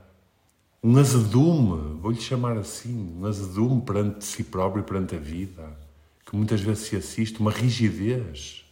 um 0.82 0.96
azedume, 0.96 2.00
vou-lhe 2.00 2.20
chamar 2.20 2.56
assim, 2.56 3.16
um 3.16 3.26
azedume 3.26 3.80
perante 3.82 4.24
si 4.24 4.42
próprio 4.42 4.80
e 4.80 4.84
perante 4.84 5.14
a 5.14 5.18
vida, 5.18 5.76
que 6.24 6.36
muitas 6.36 6.60
vezes 6.60 6.88
se 6.88 6.96
assiste, 6.96 7.40
uma 7.40 7.50
rigidez, 7.50 8.64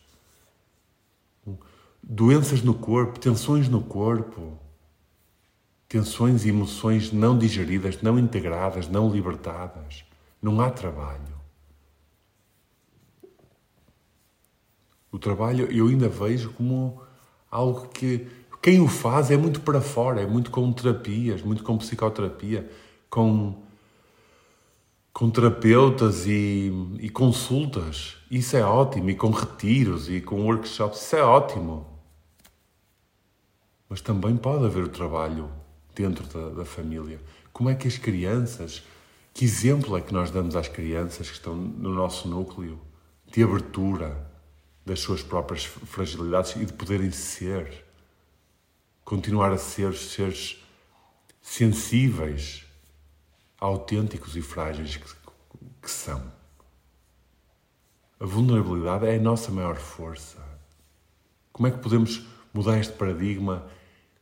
doenças 2.03 2.63
no 2.63 2.75
corpo, 2.75 3.21
tensões 3.21 3.69
no 3.69 3.83
corpo, 3.83 4.59
tensões 5.89 6.45
e 6.45 6.49
emoções 6.49 7.13
não 7.13 7.39
digeridas, 7.39 8.03
não 8.03 8.19
integradas, 8.19 8.89
não 8.89 9.11
libertadas. 9.11 10.06
Não 10.47 10.61
há 10.61 10.71
trabalho. 10.71 11.41
O 15.11 15.19
trabalho 15.19 15.67
eu 15.73 15.89
ainda 15.89 16.09
vejo 16.09 16.53
como 16.53 17.03
algo 17.51 17.89
que 17.89 18.29
quem 18.63 18.81
o 18.81 18.87
faz 18.87 19.33
é 19.33 19.37
muito 19.37 19.61
para 19.61 19.81
fora, 19.81 20.21
é 20.21 20.27
muito 20.27 20.53
com 20.53 20.73
terapias, 20.73 21.43
muito 21.43 21.65
com 21.65 21.77
psicoterapia, 21.77 22.71
com, 23.11 23.61
com 25.13 25.29
terapeutas 25.31 26.29
e, 26.29 26.71
e 27.01 27.11
consultas. 27.11 28.17
Isso 28.31 28.57
é 28.57 28.63
ótimo, 28.63 29.11
e 29.11 29.17
com 29.17 29.31
retiros 29.31 30.09
e 30.09 30.21
com 30.21 30.45
workshops, 30.45 31.03
isso 31.03 31.17
é 31.17 31.25
ótimo. 31.25 31.85
Mas 33.89 34.01
também 34.01 34.37
pode 34.37 34.65
haver 34.65 34.85
o 34.85 34.89
trabalho 34.91 35.51
dentro 35.93 36.25
da, 36.29 36.51
da 36.51 36.65
família. 36.65 37.21
Como 37.53 37.69
é 37.69 37.75
que 37.75 37.89
as 37.89 37.99
crianças, 37.99 38.85
que 39.37 39.45
exemplo 39.45 39.97
é 39.97 40.01
que 40.01 40.15
nós 40.15 40.31
damos 40.31 40.57
às 40.57 40.69
crianças 40.69 41.29
que 41.29 41.37
estão 41.37 41.55
no 41.55 41.93
nosso 41.93 42.27
núcleo 42.27 42.81
de 43.27 43.43
abertura 43.43 44.31
das 44.85 45.01
suas 45.01 45.23
próprias 45.23 45.65
fragilidades 45.65 46.57
e 46.57 46.65
de 46.65 46.73
poderem 46.73 47.11
ser? 47.11 47.87
continuar 49.07 49.53
a 49.53 49.57
ser 49.57 49.95
seres 49.95 50.61
sensíveis, 51.41 52.67
autênticos 53.57 54.37
e 54.37 54.43
frágeis 54.43 54.97
que, 54.97 55.07
que 55.81 55.91
são. 55.91 56.21
A 58.19 58.27
vulnerabilidade 58.27 59.07
é 59.07 59.15
a 59.15 59.21
nossa 59.21 59.53
maior 59.53 59.77
força. 59.77 60.39
Como 61.53 61.69
é 61.69 61.71
que 61.71 61.79
podemos 61.79 62.27
mudar 62.53 62.81
este 62.81 62.95
paradigma 62.95 63.65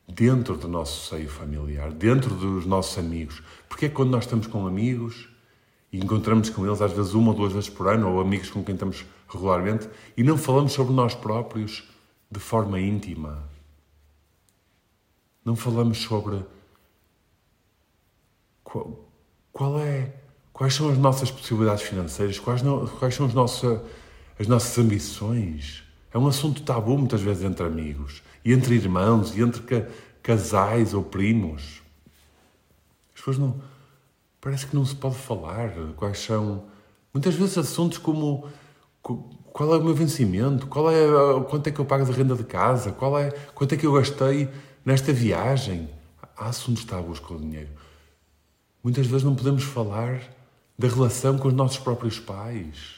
dentro 0.06 0.54
do 0.54 0.68
nosso 0.68 1.08
seio 1.08 1.30
familiar, 1.30 1.90
dentro 1.90 2.34
dos 2.34 2.66
nossos 2.66 2.98
amigos? 2.98 3.42
Porque 3.74 3.86
é 3.86 3.88
quando 3.88 4.10
nós 4.10 4.22
estamos 4.22 4.46
com 4.46 4.68
amigos 4.68 5.28
e 5.92 5.98
encontramos 5.98 6.48
com 6.48 6.64
eles 6.64 6.80
às 6.80 6.92
vezes 6.92 7.12
uma 7.12 7.30
ou 7.30 7.34
duas 7.34 7.52
vezes 7.52 7.68
por 7.68 7.88
ano, 7.88 8.08
ou 8.08 8.20
amigos 8.20 8.48
com 8.48 8.62
quem 8.62 8.74
estamos 8.74 9.04
regularmente, 9.28 9.88
e 10.16 10.22
não 10.22 10.38
falamos 10.38 10.70
sobre 10.70 10.94
nós 10.94 11.12
próprios 11.12 11.82
de 12.30 12.38
forma 12.38 12.78
íntima, 12.78 13.42
não 15.44 15.56
falamos 15.56 15.98
sobre 15.98 16.40
qual, 18.62 19.08
qual 19.52 19.80
é, 19.80 20.14
quais 20.52 20.72
são 20.72 20.88
as 20.88 20.96
nossas 20.96 21.32
possibilidades 21.32 21.82
financeiras, 21.82 22.38
quais, 22.38 22.62
não, 22.62 22.86
quais 22.86 23.16
são 23.16 23.26
as 23.26 23.34
nossas, 23.34 23.80
as 24.38 24.46
nossas 24.46 24.78
ambições. 24.78 25.82
É 26.12 26.18
um 26.18 26.28
assunto 26.28 26.62
tabu 26.62 26.96
muitas 26.96 27.22
vezes 27.22 27.42
entre 27.42 27.66
amigos, 27.66 28.22
e 28.44 28.52
entre 28.52 28.76
irmãos, 28.76 29.36
e 29.36 29.42
entre 29.42 29.62
ca, 29.62 29.88
casais 30.22 30.94
ou 30.94 31.02
primos. 31.02 31.82
As 33.24 33.26
pessoas 33.26 33.38
não. 33.38 33.60
Parece 34.38 34.66
que 34.66 34.76
não 34.76 34.84
se 34.84 34.94
pode 34.94 35.16
falar 35.16 35.72
quais 35.96 36.18
são. 36.18 36.66
Muitas 37.12 37.34
vezes 37.34 37.56
assuntos 37.56 37.96
como 37.96 38.46
qual 39.00 39.74
é 39.74 39.78
o 39.78 39.82
meu 39.82 39.94
vencimento, 39.94 40.66
qual 40.66 40.90
é 40.90 41.06
quanto 41.48 41.68
é 41.68 41.70
que 41.70 41.80
eu 41.80 41.86
pago 41.86 42.04
de 42.04 42.12
renda 42.12 42.34
de 42.34 42.44
casa, 42.44 42.92
qual 42.92 43.18
é 43.18 43.30
quanto 43.54 43.74
é 43.74 43.78
que 43.78 43.86
eu 43.86 43.92
gastei 43.92 44.50
Nesta 44.84 45.14
viagem, 45.14 45.88
há 46.36 46.48
assuntos 46.48 46.84
tabus 46.84 47.18
com 47.18 47.36
o 47.36 47.40
dinheiro. 47.40 47.70
Muitas 48.82 49.06
vezes 49.06 49.24
não 49.24 49.34
podemos 49.34 49.62
falar 49.62 50.20
da 50.78 50.86
relação 50.86 51.38
com 51.38 51.48
os 51.48 51.54
nossos 51.54 51.78
próprios 51.78 52.20
pais. 52.20 52.96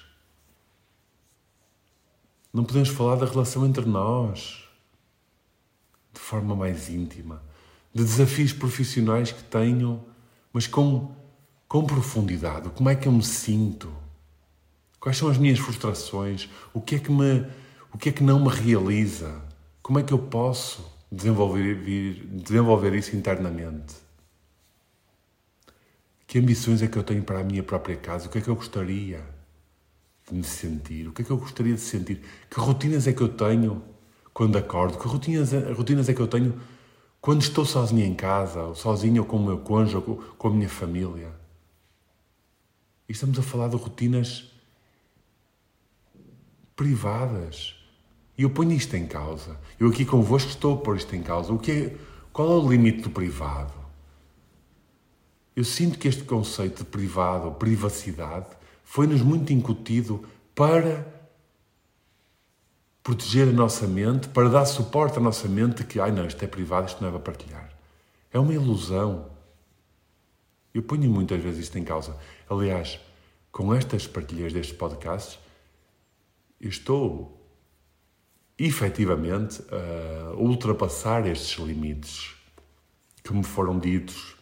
Não 2.52 2.64
podemos 2.64 2.88
falar 2.88 3.14
da 3.14 3.26
relação 3.26 3.64
entre 3.64 3.84
nós 3.84 4.64
de 6.12 6.18
forma 6.18 6.56
mais 6.56 6.88
íntima, 6.88 7.40
de 7.94 8.02
desafios 8.02 8.52
profissionais 8.52 9.30
que 9.30 9.44
tenho, 9.44 10.02
mas 10.56 10.66
com, 10.66 11.14
com 11.68 11.84
profundidade. 11.84 12.70
Como 12.70 12.88
é 12.88 12.94
que 12.94 13.06
eu 13.06 13.12
me 13.12 13.22
sinto? 13.22 13.92
Quais 14.98 15.18
são 15.18 15.28
as 15.28 15.36
minhas 15.36 15.58
frustrações? 15.58 16.48
O 16.72 16.80
que 16.80 16.94
é 16.94 16.98
que 16.98 17.12
me, 17.12 17.44
o 17.92 17.98
que 17.98 18.08
é 18.08 18.12
que 18.12 18.22
não 18.22 18.42
me 18.42 18.48
realiza? 18.48 19.38
Como 19.82 19.98
é 19.98 20.02
que 20.02 20.14
eu 20.14 20.18
posso 20.18 20.82
desenvolver, 21.12 22.24
desenvolver 22.32 22.94
isso 22.94 23.14
internamente. 23.14 23.96
Que 26.26 26.38
ambições 26.38 26.80
é 26.80 26.86
que 26.86 26.96
eu 26.96 27.02
tenho 27.02 27.22
para 27.22 27.40
a 27.40 27.44
minha 27.44 27.62
própria 27.62 27.94
casa? 27.94 28.26
O 28.26 28.30
que 28.30 28.38
é 28.38 28.40
que 28.40 28.48
eu 28.48 28.56
gostaria 28.56 29.22
de 30.26 30.34
me 30.34 30.42
sentir? 30.42 31.06
O 31.06 31.12
que 31.12 31.20
é 31.20 31.24
que 31.26 31.30
eu 31.30 31.36
gostaria 31.36 31.74
de 31.74 31.82
sentir? 31.82 32.22
Que 32.48 32.58
rotinas 32.58 33.06
é 33.06 33.12
que 33.12 33.20
eu 33.20 33.28
tenho 33.28 33.84
quando 34.32 34.56
acordo? 34.56 34.96
Que 34.96 35.06
rotinas, 35.06 35.52
rotinas 35.76 36.08
é 36.08 36.14
que 36.14 36.20
eu 36.20 36.26
tenho 36.26 36.58
quando 37.26 37.42
estou 37.42 37.64
sozinho 37.64 38.04
em 38.04 38.14
casa, 38.14 38.62
ou 38.62 38.74
sozinho 38.76 39.22
ou 39.22 39.28
com 39.28 39.36
o 39.36 39.44
meu 39.44 39.58
cônjuge, 39.58 39.96
ou 39.96 40.16
com 40.38 40.46
a 40.46 40.50
minha 40.52 40.68
família? 40.68 41.32
E 43.08 43.12
estamos 43.12 43.36
a 43.36 43.42
falar 43.42 43.66
de 43.66 43.74
rotinas 43.74 44.52
privadas, 46.76 47.74
e 48.38 48.44
eu 48.44 48.50
ponho 48.50 48.70
isto 48.70 48.94
em 48.94 49.08
causa. 49.08 49.58
Eu 49.76 49.88
aqui 49.88 50.04
convosco 50.04 50.50
estou 50.50 50.74
a 50.74 50.76
pôr 50.76 50.98
isto 50.98 51.16
em 51.16 51.22
causa. 51.24 51.52
O 51.52 51.58
que 51.58 51.72
é, 51.72 51.96
qual 52.32 52.48
é 52.48 52.64
o 52.64 52.70
limite 52.70 53.02
do 53.02 53.10
privado? 53.10 53.74
Eu 55.56 55.64
sinto 55.64 55.98
que 55.98 56.06
este 56.06 56.22
conceito 56.22 56.84
de 56.84 56.90
privado, 56.90 57.50
privacidade, 57.50 58.50
foi-nos 58.84 59.20
muito 59.20 59.52
incutido 59.52 60.24
para 60.54 61.04
proteger 63.06 63.48
a 63.50 63.52
nossa 63.52 63.86
mente, 63.86 64.26
para 64.30 64.48
dar 64.48 64.64
suporte 64.64 65.16
à 65.16 65.20
nossa 65.20 65.46
mente 65.46 65.84
que, 65.84 66.00
ai 66.00 66.10
não, 66.10 66.26
isto 66.26 66.44
é 66.44 66.48
privado, 66.48 66.88
isto 66.88 67.00
não 67.00 67.08
é 67.08 67.12
para 67.12 67.20
partilhar. 67.20 67.70
É 68.32 68.38
uma 68.40 68.52
ilusão. 68.52 69.30
Eu 70.74 70.82
ponho 70.82 71.08
muitas 71.08 71.40
vezes 71.40 71.66
isto 71.66 71.78
em 71.78 71.84
causa. 71.84 72.16
Aliás, 72.50 72.98
com 73.52 73.72
estas 73.72 74.08
partilhas 74.08 74.52
destes 74.52 74.76
podcasts, 74.76 75.38
estou 76.60 77.40
efetivamente 78.58 79.62
uh, 79.62 80.34
ultrapassar 80.36 81.28
estes 81.28 81.64
limites 81.64 82.34
que 83.22 83.32
me 83.32 83.44
foram 83.44 83.78
ditos 83.78 84.34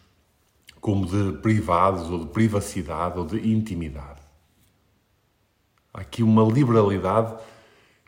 como 0.81 1.05
de 1.05 1.37
privados 1.37 2.09
ou 2.09 2.25
de 2.25 2.31
privacidade 2.31 3.19
ou 3.19 3.27
de 3.27 3.47
intimidade. 3.47 4.21
Há 5.93 6.01
aqui 6.01 6.23
uma 6.23 6.41
liberalidade 6.41 7.35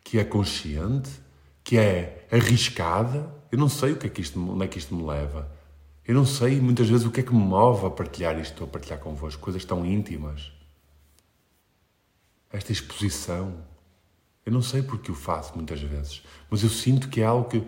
que 0.07 0.17
é 0.17 0.23
consciente, 0.23 1.09
que 1.61 1.77
é 1.77 2.25
arriscada. 2.31 3.29
Eu 3.51 3.57
não 3.57 3.67
sei 3.67 3.91
o 3.91 3.97
que 3.97 4.07
é 4.07 4.09
que 4.09 4.21
isto, 4.21 4.39
onde 4.39 4.63
é 4.63 4.67
que 4.67 4.77
isto 4.77 4.95
me 4.95 5.05
leva. 5.05 5.51
Eu 6.05 6.15
não 6.15 6.25
sei 6.25 6.61
muitas 6.61 6.87
vezes 6.87 7.05
o 7.05 7.11
que 7.11 7.19
é 7.19 7.23
que 7.23 7.33
me 7.33 7.43
move 7.43 7.85
a 7.85 7.89
partilhar 7.89 8.39
isto, 8.39 8.63
a 8.63 8.67
partilhar 8.67 8.99
convosco, 8.99 9.41
coisas 9.41 9.65
tão 9.65 9.85
íntimas. 9.85 10.53
Esta 12.49 12.71
exposição. 12.71 13.65
Eu 14.45 14.53
não 14.53 14.61
sei 14.61 14.81
porque 14.81 15.11
o 15.11 15.15
faço 15.15 15.53
muitas 15.55 15.81
vezes, 15.81 16.23
mas 16.49 16.63
eu 16.63 16.69
sinto 16.69 17.09
que 17.09 17.19
é 17.19 17.25
algo 17.25 17.49
que, 17.49 17.61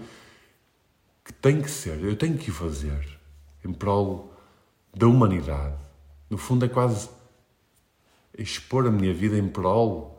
que 1.25 1.34
tem 1.34 1.62
que 1.62 1.69
ser, 1.69 2.01
eu 2.01 2.15
tenho 2.15 2.38
que 2.38 2.51
o 2.51 2.53
fazer 2.53 3.19
em 3.65 3.74
prol 3.74 4.34
da 4.96 5.08
humanidade. 5.08 5.75
No 6.29 6.38
fundo, 6.38 6.63
é 6.63 6.69
quase 6.69 7.10
expor 8.38 8.88
a 8.88 8.91
minha 8.91 9.13
vida 9.13 9.38
em 9.38 9.50
prol 9.50 10.19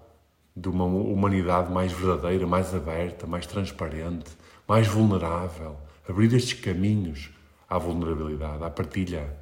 de 0.57 0.69
uma 0.69 0.85
humanidade 0.85 1.73
mais 1.73 1.93
verdadeira, 1.93 2.47
mais 2.47 2.75
aberta, 2.75 3.27
mais 3.27 3.47
transparente, 3.47 4.31
mais 4.67 4.87
vulnerável. 4.87 5.79
Abrir 6.09 6.33
estes 6.35 6.61
caminhos 6.61 7.31
à 7.69 7.79
vulnerabilidade, 7.79 8.65
à 8.65 8.71
partilha. 8.71 9.37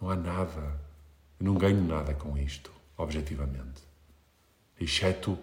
Não 0.00 0.10
há 0.10 0.16
nada 0.16 0.88
eu 1.40 1.46
não 1.46 1.54
ganho 1.54 1.82
nada 1.84 2.14
com 2.14 2.36
isto, 2.36 2.72
objetivamente, 2.96 3.82
exceto 4.80 5.38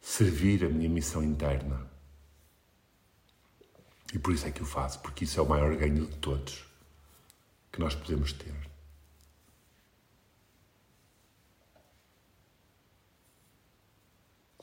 servir 0.00 0.64
a 0.64 0.68
minha 0.68 0.88
missão 0.88 1.22
interna. 1.24 1.86
E 4.12 4.18
por 4.18 4.34
isso 4.34 4.46
é 4.46 4.50
que 4.50 4.62
o 4.62 4.66
faço, 4.66 5.00
porque 5.00 5.24
isso 5.24 5.40
é 5.40 5.42
o 5.42 5.48
maior 5.48 5.74
ganho 5.76 6.06
de 6.06 6.16
todos 6.16 6.66
que 7.72 7.80
nós 7.80 7.94
podemos 7.94 8.32
ter. 8.32 8.67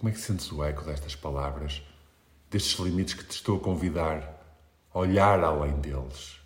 Como 0.06 0.14
é 0.14 0.20
que 0.20 0.24
sentes 0.24 0.52
o 0.52 0.64
eco 0.64 0.84
destas 0.84 1.16
palavras, 1.16 1.82
destes 2.52 2.78
limites 2.78 3.16
que 3.16 3.24
te 3.24 3.32
estou 3.32 3.58
a 3.58 3.60
convidar 3.60 4.40
a 4.94 5.00
olhar 5.00 5.44
além 5.44 5.80
deles? 5.80 6.40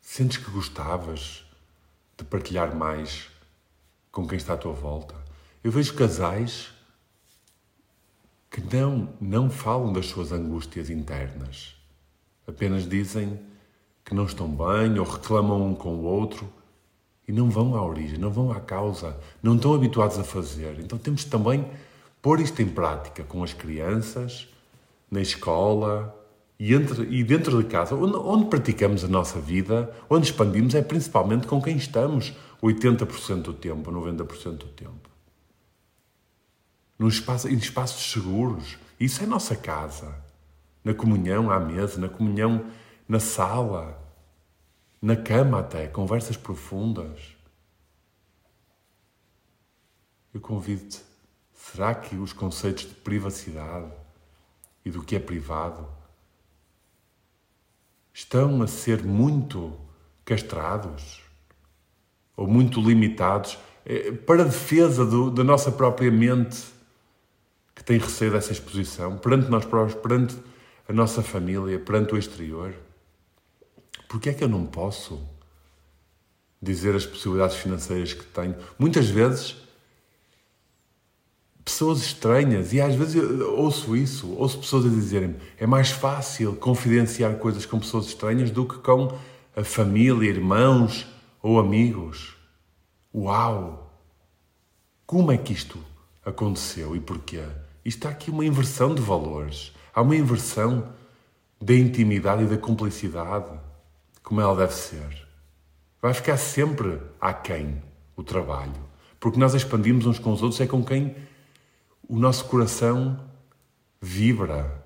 Sentes 0.00 0.38
que 0.38 0.50
gostavas 0.50 1.44
de 2.16 2.24
partilhar 2.24 2.74
mais 2.74 3.28
com 4.10 4.26
quem 4.26 4.38
está 4.38 4.54
à 4.54 4.56
tua 4.56 4.72
volta? 4.72 5.14
Eu 5.62 5.70
vejo 5.70 5.92
casais 5.94 6.72
que 8.50 8.62
não, 8.62 9.14
não 9.20 9.50
falam 9.50 9.92
das 9.92 10.06
suas 10.06 10.32
angústias 10.32 10.88
internas. 10.88 11.76
Apenas 12.46 12.88
dizem 12.88 13.38
que 14.02 14.14
não 14.14 14.24
estão 14.24 14.48
bem 14.48 14.98
ou 14.98 15.04
reclamam 15.04 15.66
um 15.66 15.74
com 15.74 15.96
o 15.96 16.04
outro 16.04 16.50
e 17.28 17.32
não 17.32 17.50
vão 17.50 17.76
à 17.76 17.84
origem, 17.84 18.18
não 18.18 18.30
vão 18.30 18.50
à 18.50 18.58
causa, 18.58 19.14
não 19.42 19.54
estão 19.54 19.74
habituados 19.74 20.18
a 20.18 20.24
fazer. 20.24 20.80
Então 20.80 20.98
temos 20.98 21.24
também 21.24 21.64
pôr 22.22 22.40
isto 22.40 22.62
em 22.62 22.66
prática 22.66 23.22
com 23.22 23.44
as 23.44 23.52
crianças, 23.52 24.48
na 25.10 25.20
escola 25.20 26.14
e, 26.58 26.72
entre, 26.72 27.02
e 27.04 27.22
dentro 27.22 27.62
de 27.62 27.68
casa, 27.68 27.94
onde, 27.94 28.16
onde 28.16 28.46
praticamos 28.46 29.04
a 29.04 29.08
nossa 29.08 29.38
vida, 29.38 29.94
onde 30.08 30.26
expandimos, 30.26 30.74
é 30.74 30.80
principalmente 30.80 31.46
com 31.46 31.60
quem 31.60 31.76
estamos 31.76 32.32
80% 32.62 33.42
do 33.42 33.52
tempo, 33.52 33.92
90% 33.92 34.52
do 34.52 34.66
tempo. 34.66 35.08
Num 36.98 37.08
espaço, 37.08 37.46
em 37.48 37.54
espaços 37.54 38.10
seguros. 38.10 38.76
Isso 38.98 39.22
é 39.22 39.26
nossa 39.26 39.54
casa. 39.54 40.12
Na 40.82 40.94
comunhão 40.94 41.50
à 41.50 41.60
mesa, 41.60 42.00
na 42.00 42.08
comunhão 42.08 42.64
na 43.08 43.20
sala, 43.20 43.96
na 45.00 45.16
cama 45.16 45.60
até, 45.60 45.86
conversas 45.86 46.36
profundas. 46.36 47.36
Eu 50.34 50.40
convido-te, 50.40 51.00
será 51.52 51.94
que 51.94 52.16
os 52.16 52.32
conceitos 52.32 52.84
de 52.84 52.94
privacidade 52.94 53.92
e 54.84 54.90
do 54.90 55.02
que 55.02 55.16
é 55.16 55.18
privado 55.18 55.88
estão 58.12 58.62
a 58.62 58.66
ser 58.66 59.02
muito 59.04 59.78
castrados 60.24 61.22
ou 62.36 62.46
muito 62.46 62.80
limitados 62.80 63.58
eh, 63.86 64.12
para 64.12 64.42
a 64.42 64.46
defesa 64.46 65.04
do, 65.06 65.30
da 65.30 65.44
nossa 65.44 65.70
própria 65.70 66.10
mente 66.10 66.64
que 67.74 67.84
tem 67.84 67.98
receio 67.98 68.32
dessa 68.32 68.52
exposição 68.52 69.16
perante 69.18 69.48
nós 69.48 69.64
próprios, 69.64 70.00
perante 70.00 70.36
a 70.88 70.92
nossa 70.92 71.22
família, 71.22 71.78
perante 71.78 72.14
o 72.14 72.18
exterior? 72.18 72.74
Porque 74.08 74.30
é 74.30 74.34
que 74.34 74.42
eu 74.42 74.48
não 74.48 74.64
posso 74.64 75.20
dizer 76.60 76.96
as 76.96 77.04
possibilidades 77.04 77.56
financeiras 77.56 78.14
que 78.14 78.24
tenho? 78.24 78.56
Muitas 78.78 79.08
vezes, 79.08 79.56
pessoas 81.62 82.00
estranhas, 82.00 82.72
e 82.72 82.80
às 82.80 82.94
vezes 82.94 83.16
eu 83.16 83.54
ouço 83.54 83.94
isso, 83.94 84.34
ouço 84.34 84.58
pessoas 84.58 84.86
a 84.86 84.88
dizerem 84.88 85.36
é 85.58 85.66
mais 85.66 85.90
fácil 85.90 86.56
confidenciar 86.56 87.36
coisas 87.36 87.66
com 87.66 87.78
pessoas 87.78 88.06
estranhas 88.06 88.50
do 88.50 88.66
que 88.66 88.78
com 88.78 89.16
a 89.54 89.62
família, 89.62 90.30
irmãos 90.30 91.06
ou 91.42 91.60
amigos. 91.60 92.34
Uau! 93.14 93.92
Como 95.06 95.30
é 95.30 95.36
que 95.36 95.52
isto 95.52 95.78
aconteceu 96.24 96.96
e 96.96 97.00
porquê? 97.00 97.42
Isto 97.84 97.98
está 97.98 98.08
aqui 98.08 98.30
uma 98.30 98.44
inversão 98.44 98.94
de 98.94 99.02
valores. 99.02 99.72
Há 99.94 100.00
uma 100.00 100.16
inversão 100.16 100.92
da 101.60 101.74
intimidade 101.74 102.44
e 102.44 102.46
da 102.46 102.56
cumplicidade 102.56 103.67
como 104.28 104.42
ela 104.42 104.54
deve 104.54 104.74
ser. 104.74 105.26
Vai 106.02 106.12
ficar 106.12 106.36
sempre 106.36 107.00
aquém 107.18 107.82
o 108.14 108.22
trabalho. 108.22 108.74
Porque 109.18 109.38
nós 109.38 109.54
expandimos 109.54 110.04
uns 110.04 110.18
com 110.18 110.30
os 110.34 110.42
outros, 110.42 110.60
é 110.60 110.66
com 110.66 110.84
quem 110.84 111.16
o 112.06 112.18
nosso 112.18 112.44
coração 112.44 113.18
vibra, 113.98 114.84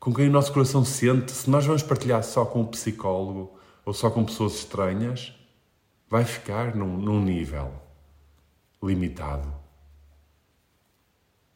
com 0.00 0.12
quem 0.12 0.28
o 0.28 0.32
nosso 0.32 0.52
coração 0.52 0.84
sente. 0.84 1.30
Se 1.30 1.48
nós 1.48 1.64
vamos 1.64 1.84
partilhar 1.84 2.24
só 2.24 2.44
com 2.44 2.62
o 2.62 2.66
psicólogo 2.66 3.56
ou 3.86 3.94
só 3.94 4.10
com 4.10 4.24
pessoas 4.24 4.54
estranhas, 4.54 5.32
vai 6.08 6.24
ficar 6.24 6.74
num, 6.74 6.96
num 6.96 7.22
nível 7.22 7.72
limitado. 8.82 9.48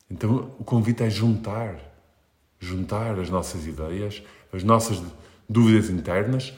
Então 0.09 0.55
o 0.61 0.65
convite 0.65 1.03
é 1.03 1.11
juntar, 1.11 1.77
juntar 2.61 3.19
as 3.19 3.31
nossas 3.31 3.67
ideias, 3.67 4.23
as 4.53 4.63
nossas 4.63 5.03
dúvidas 5.49 5.91
internas 5.91 6.55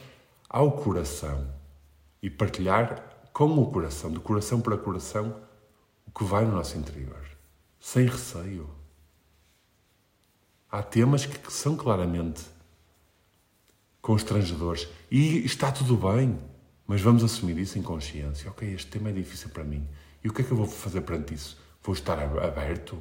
ao 0.49 0.71
coração 0.71 1.47
e 2.21 2.29
partilhar 2.29 3.03
com 3.33 3.57
o 3.59 3.69
coração, 3.69 4.11
de 4.11 4.19
coração 4.19 4.59
para 4.61 4.77
coração, 4.77 5.35
o 6.05 6.11
que 6.11 6.23
vai 6.23 6.45
no 6.45 6.53
nosso 6.53 6.77
interior, 6.77 7.23
sem 7.79 8.07
receio. 8.07 8.69
Há 10.71 10.81
temas 10.81 11.25
que 11.25 11.51
são 11.51 11.75
claramente 11.75 12.43
constrangedores 14.01 14.87
e 15.11 15.45
está 15.45 15.71
tudo 15.71 15.95
bem, 15.95 16.39
mas 16.85 17.01
vamos 17.01 17.23
assumir 17.23 17.57
isso 17.57 17.77
em 17.77 17.81
consciência. 17.81 18.49
Ok, 18.49 18.73
este 18.73 18.89
tema 18.89 19.09
é 19.09 19.13
difícil 19.13 19.49
para 19.49 19.63
mim. 19.63 19.87
E 20.23 20.29
o 20.29 20.33
que 20.33 20.41
é 20.41 20.45
que 20.45 20.51
eu 20.51 20.57
vou 20.57 20.65
fazer 20.65 21.01
perante 21.01 21.33
isso? 21.33 21.57
Vou 21.83 21.93
estar 21.93 22.17
aberto? 22.19 22.97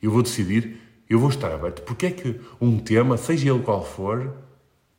Eu 0.00 0.10
vou 0.10 0.22
decidir, 0.22 0.80
eu 1.08 1.18
vou 1.18 1.30
estar 1.30 1.52
aberto. 1.52 1.82
Porque 1.82 2.06
é 2.06 2.10
que 2.10 2.40
um 2.60 2.78
tema, 2.78 3.16
seja 3.16 3.50
ele 3.50 3.62
qual 3.62 3.84
for, 3.84 4.32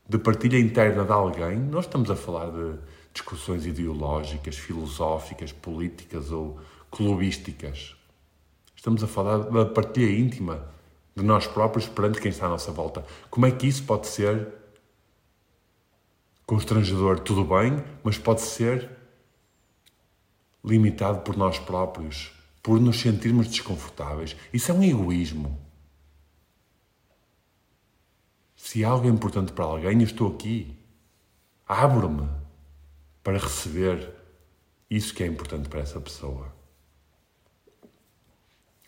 de 0.07 0.17
partilha 0.17 0.57
interna 0.57 1.03
de 1.03 1.11
alguém, 1.11 1.57
nós 1.57 1.85
estamos 1.85 2.09
a 2.09 2.15
falar 2.15 2.49
de 2.49 2.79
discussões 3.13 3.65
ideológicas, 3.65 4.55
filosóficas, 4.55 5.51
políticas 5.51 6.31
ou 6.31 6.59
clubísticas. 6.89 7.95
Estamos 8.75 9.03
a 9.03 9.07
falar 9.07 9.39
da 9.39 9.65
partilha 9.65 10.09
íntima 10.09 10.65
de 11.15 11.23
nós 11.23 11.47
próprios 11.47 11.87
perante 11.87 12.21
quem 12.21 12.29
está 12.29 12.45
à 12.45 12.49
nossa 12.49 12.71
volta. 12.71 13.03
Como 13.29 13.45
é 13.45 13.51
que 13.51 13.67
isso 13.67 13.83
pode 13.83 14.07
ser 14.07 14.47
constrangedor? 16.45 17.19
Tudo 17.19 17.43
bem, 17.43 17.83
mas 18.03 18.17
pode 18.17 18.41
ser 18.41 18.89
limitado 20.63 21.19
por 21.21 21.35
nós 21.35 21.59
próprios, 21.59 22.31
por 22.63 22.79
nos 22.79 22.99
sentirmos 22.99 23.47
desconfortáveis. 23.47 24.35
Isso 24.53 24.71
é 24.71 24.73
um 24.73 24.83
egoísmo. 24.83 25.66
Se 28.67 28.83
algo 28.83 29.07
importante 29.07 29.53
para 29.53 29.63
alguém, 29.63 29.93
eu 29.99 30.03
estou 30.03 30.27
aqui. 30.27 30.77
Abro-me 31.65 32.27
para 33.23 33.37
receber 33.37 34.13
isso 34.89 35.13
que 35.13 35.23
é 35.23 35.25
importante 35.25 35.69
para 35.69 35.79
essa 35.79 36.01
pessoa. 36.01 36.53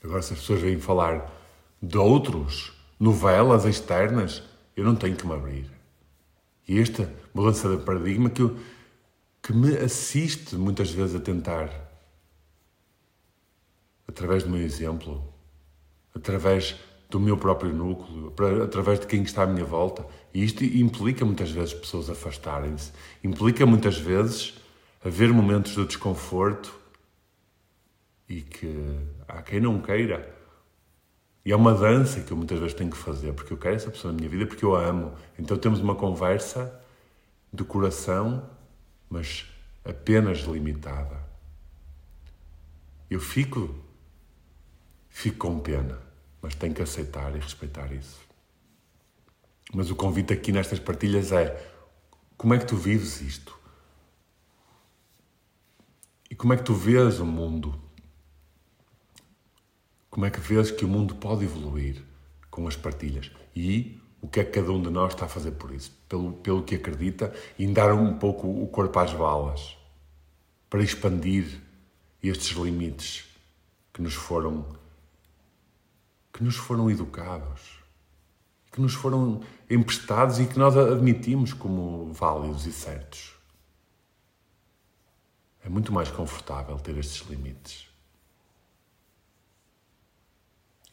Agora, 0.03 0.21
se 0.21 0.33
as 0.33 0.39
pessoas 0.39 0.59
vêm 0.59 0.77
falar 0.81 1.31
de 1.81 1.97
outros, 1.97 2.73
novelas 2.99 3.63
externas, 3.63 4.43
eu 4.75 4.83
não 4.83 4.97
tenho 4.97 5.15
que 5.15 5.25
me 5.25 5.31
abrir. 5.31 5.71
E 6.67 6.77
esta 6.77 7.09
mudança 7.33 7.73
de 7.73 7.81
paradigma 7.81 8.29
que, 8.29 8.41
eu, 8.41 8.59
que 9.41 9.53
me 9.53 9.77
assiste 9.77 10.57
muitas 10.57 10.91
vezes 10.91 11.15
a 11.15 11.21
tentar, 11.21 11.69
através 14.05 14.43
do 14.43 14.49
meu 14.49 14.61
exemplo, 14.61 15.33
através 16.13 16.75
do 17.09 17.19
meu 17.19 17.35
próprio 17.35 17.73
núcleo, 17.73 18.31
para, 18.31 18.65
através 18.65 18.99
de 18.99 19.07
quem 19.07 19.23
está 19.23 19.43
à 19.43 19.47
minha 19.47 19.65
volta. 19.65 20.05
E 20.31 20.43
isto 20.43 20.63
implica 20.63 21.25
muitas 21.25 21.49
vezes 21.49 21.73
pessoas 21.73 22.09
afastarem-se, 22.09 22.91
implica 23.23 23.65
muitas 23.65 23.97
vezes 23.97 24.53
haver 25.03 25.33
momentos 25.33 25.73
de 25.73 25.85
desconforto 25.85 26.71
e 28.27 28.41
que 28.41 28.99
há 29.27 29.41
quem 29.41 29.59
não 29.59 29.81
queira. 29.81 30.37
E 31.43 31.51
é 31.51 31.55
uma 31.55 31.73
dança 31.73 32.21
que 32.21 32.31
eu 32.31 32.37
muitas 32.37 32.59
vezes 32.59 32.75
tenho 32.75 32.91
que 32.91 32.97
fazer, 32.97 33.33
porque 33.33 33.53
eu 33.53 33.57
quero 33.57 33.75
essa 33.75 33.89
pessoa 33.89 34.11
na 34.11 34.17
minha 34.17 34.29
vida, 34.29 34.45
porque 34.45 34.63
eu 34.63 34.75
a 34.75 34.85
amo. 34.85 35.13
Então 35.37 35.57
temos 35.57 35.79
uma 35.79 35.95
conversa 35.95 36.79
de 37.51 37.63
coração, 37.63 38.47
mas 39.09 39.47
apenas 39.83 40.39
limitada. 40.41 41.27
Eu 43.09 43.19
fico, 43.19 43.73
fico 45.09 45.47
com 45.47 45.59
pena 45.59 46.08
mas 46.41 46.55
tem 46.55 46.73
que 46.73 46.81
aceitar 46.81 47.35
e 47.35 47.39
respeitar 47.39 47.91
isso. 47.91 48.19
Mas 49.73 49.91
o 49.91 49.95
convite 49.95 50.33
aqui 50.33 50.51
nestas 50.51 50.79
partilhas 50.79 51.31
é: 51.31 51.55
como 52.37 52.53
é 52.53 52.57
que 52.57 52.65
tu 52.65 52.75
vives 52.75 53.21
isto? 53.21 53.57
E 56.29 56.35
como 56.35 56.53
é 56.53 56.57
que 56.57 56.63
tu 56.63 56.73
vês 56.73 57.19
o 57.19 57.25
mundo? 57.25 57.79
Como 60.09 60.25
é 60.25 60.29
que 60.29 60.39
vês 60.39 60.71
que 60.71 60.85
o 60.85 60.87
mundo 60.87 61.15
pode 61.15 61.43
evoluir 61.43 62.03
com 62.49 62.67
as 62.67 62.75
partilhas? 62.75 63.31
E 63.55 63.99
o 64.21 64.27
que 64.27 64.39
é 64.39 64.43
que 64.43 64.51
cada 64.51 64.71
um 64.71 64.81
de 64.81 64.89
nós 64.89 65.13
está 65.13 65.25
a 65.25 65.29
fazer 65.29 65.51
por 65.51 65.71
isso? 65.71 65.91
Pelo, 66.07 66.33
pelo 66.33 66.63
que 66.63 66.75
acredita 66.75 67.33
e 67.57 67.67
dar 67.67 67.93
um 67.93 68.17
pouco 68.17 68.47
o 68.47 68.67
corpo 68.67 68.99
às 68.99 69.13
balas 69.13 69.77
para 70.69 70.83
expandir 70.83 71.61
estes 72.21 72.55
limites 72.57 73.25
que 73.93 74.01
nos 74.01 74.13
foram 74.13 74.65
que 76.39 76.43
nos 76.45 76.55
foram 76.55 76.89
educados, 76.89 77.83
que 78.71 78.79
nos 78.79 78.93
foram 78.93 79.43
emprestados 79.69 80.39
e 80.39 80.45
que 80.45 80.57
nós 80.57 80.77
admitimos 80.77 81.51
como 81.51 82.13
válidos 82.13 82.65
e 82.65 82.71
certos. 82.71 83.33
É 85.61 85.67
muito 85.67 85.91
mais 85.91 86.09
confortável 86.09 86.79
ter 86.79 86.97
estes 86.97 87.27
limites. 87.27 87.89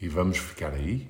E 0.01 0.09
vamos 0.09 0.37
ficar 0.37 0.73
aí? 0.73 1.09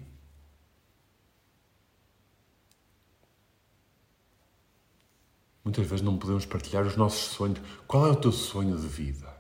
Muitas 5.65 5.87
vezes 5.87 6.05
não 6.05 6.19
podemos 6.19 6.45
partilhar 6.45 6.87
os 6.87 6.95
nossos 6.95 7.35
sonhos. 7.35 7.59
Qual 7.87 8.07
é 8.07 8.11
o 8.11 8.17
teu 8.17 8.33
sonho 8.33 8.77
de 8.77 8.87
vida? 8.87 9.36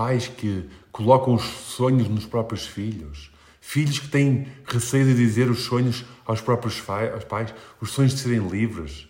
Pais 0.00 0.28
que 0.28 0.66
colocam 0.90 1.34
os 1.34 1.42
sonhos 1.42 2.08
nos 2.08 2.24
próprios 2.24 2.66
filhos. 2.66 3.30
Filhos 3.60 3.98
que 3.98 4.08
têm 4.08 4.50
receio 4.64 5.04
de 5.04 5.14
dizer 5.14 5.50
os 5.50 5.64
sonhos 5.64 6.06
aos 6.24 6.40
próprios 6.40 6.82
aos 6.88 7.24
pais. 7.24 7.52
Os 7.82 7.90
sonhos 7.90 8.14
de 8.14 8.20
serem 8.20 8.48
livres. 8.48 9.06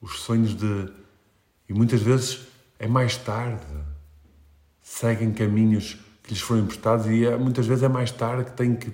Os 0.00 0.18
sonhos 0.18 0.56
de. 0.56 0.92
E 1.68 1.72
muitas 1.72 2.02
vezes 2.02 2.48
é 2.80 2.88
mais 2.88 3.16
tarde. 3.16 3.64
Seguem 4.82 5.32
caminhos 5.32 5.96
que 6.24 6.30
lhes 6.30 6.40
foram 6.40 6.62
emprestados 6.62 7.06
e 7.06 7.24
é, 7.24 7.36
muitas 7.36 7.68
vezes 7.68 7.84
é 7.84 7.88
mais 7.88 8.10
tarde 8.10 8.50
que 8.50 8.56
têm 8.56 8.74
que 8.74 8.92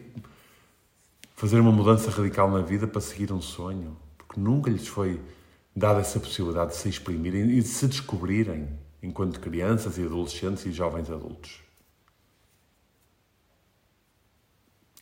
fazer 1.35 1.59
uma 1.59 1.73
mudança 1.73 2.11
radical 2.11 2.51
na 2.51 2.61
vida 2.61 2.87
para 2.87 3.01
seguir 3.01 3.33
um 3.33 3.41
sonho, 3.41 3.97
porque 4.19 4.39
nunca 4.39 4.71
lhes 4.71 4.87
foi 4.87 5.19
dada 5.75 6.01
essa 6.01 6.21
possibilidade 6.21 6.73
de 6.73 6.77
se 6.77 6.87
exprimirem 6.91 7.49
e 7.49 7.63
de 7.63 7.69
se 7.69 7.89
descobrirem 7.89 8.85
enquanto 9.03 9.41
crianças 9.41 9.99
e 9.99 10.03
adolescentes 10.03 10.67
e 10.67 10.73
jovens 10.73 11.11
adultos. 11.11 11.61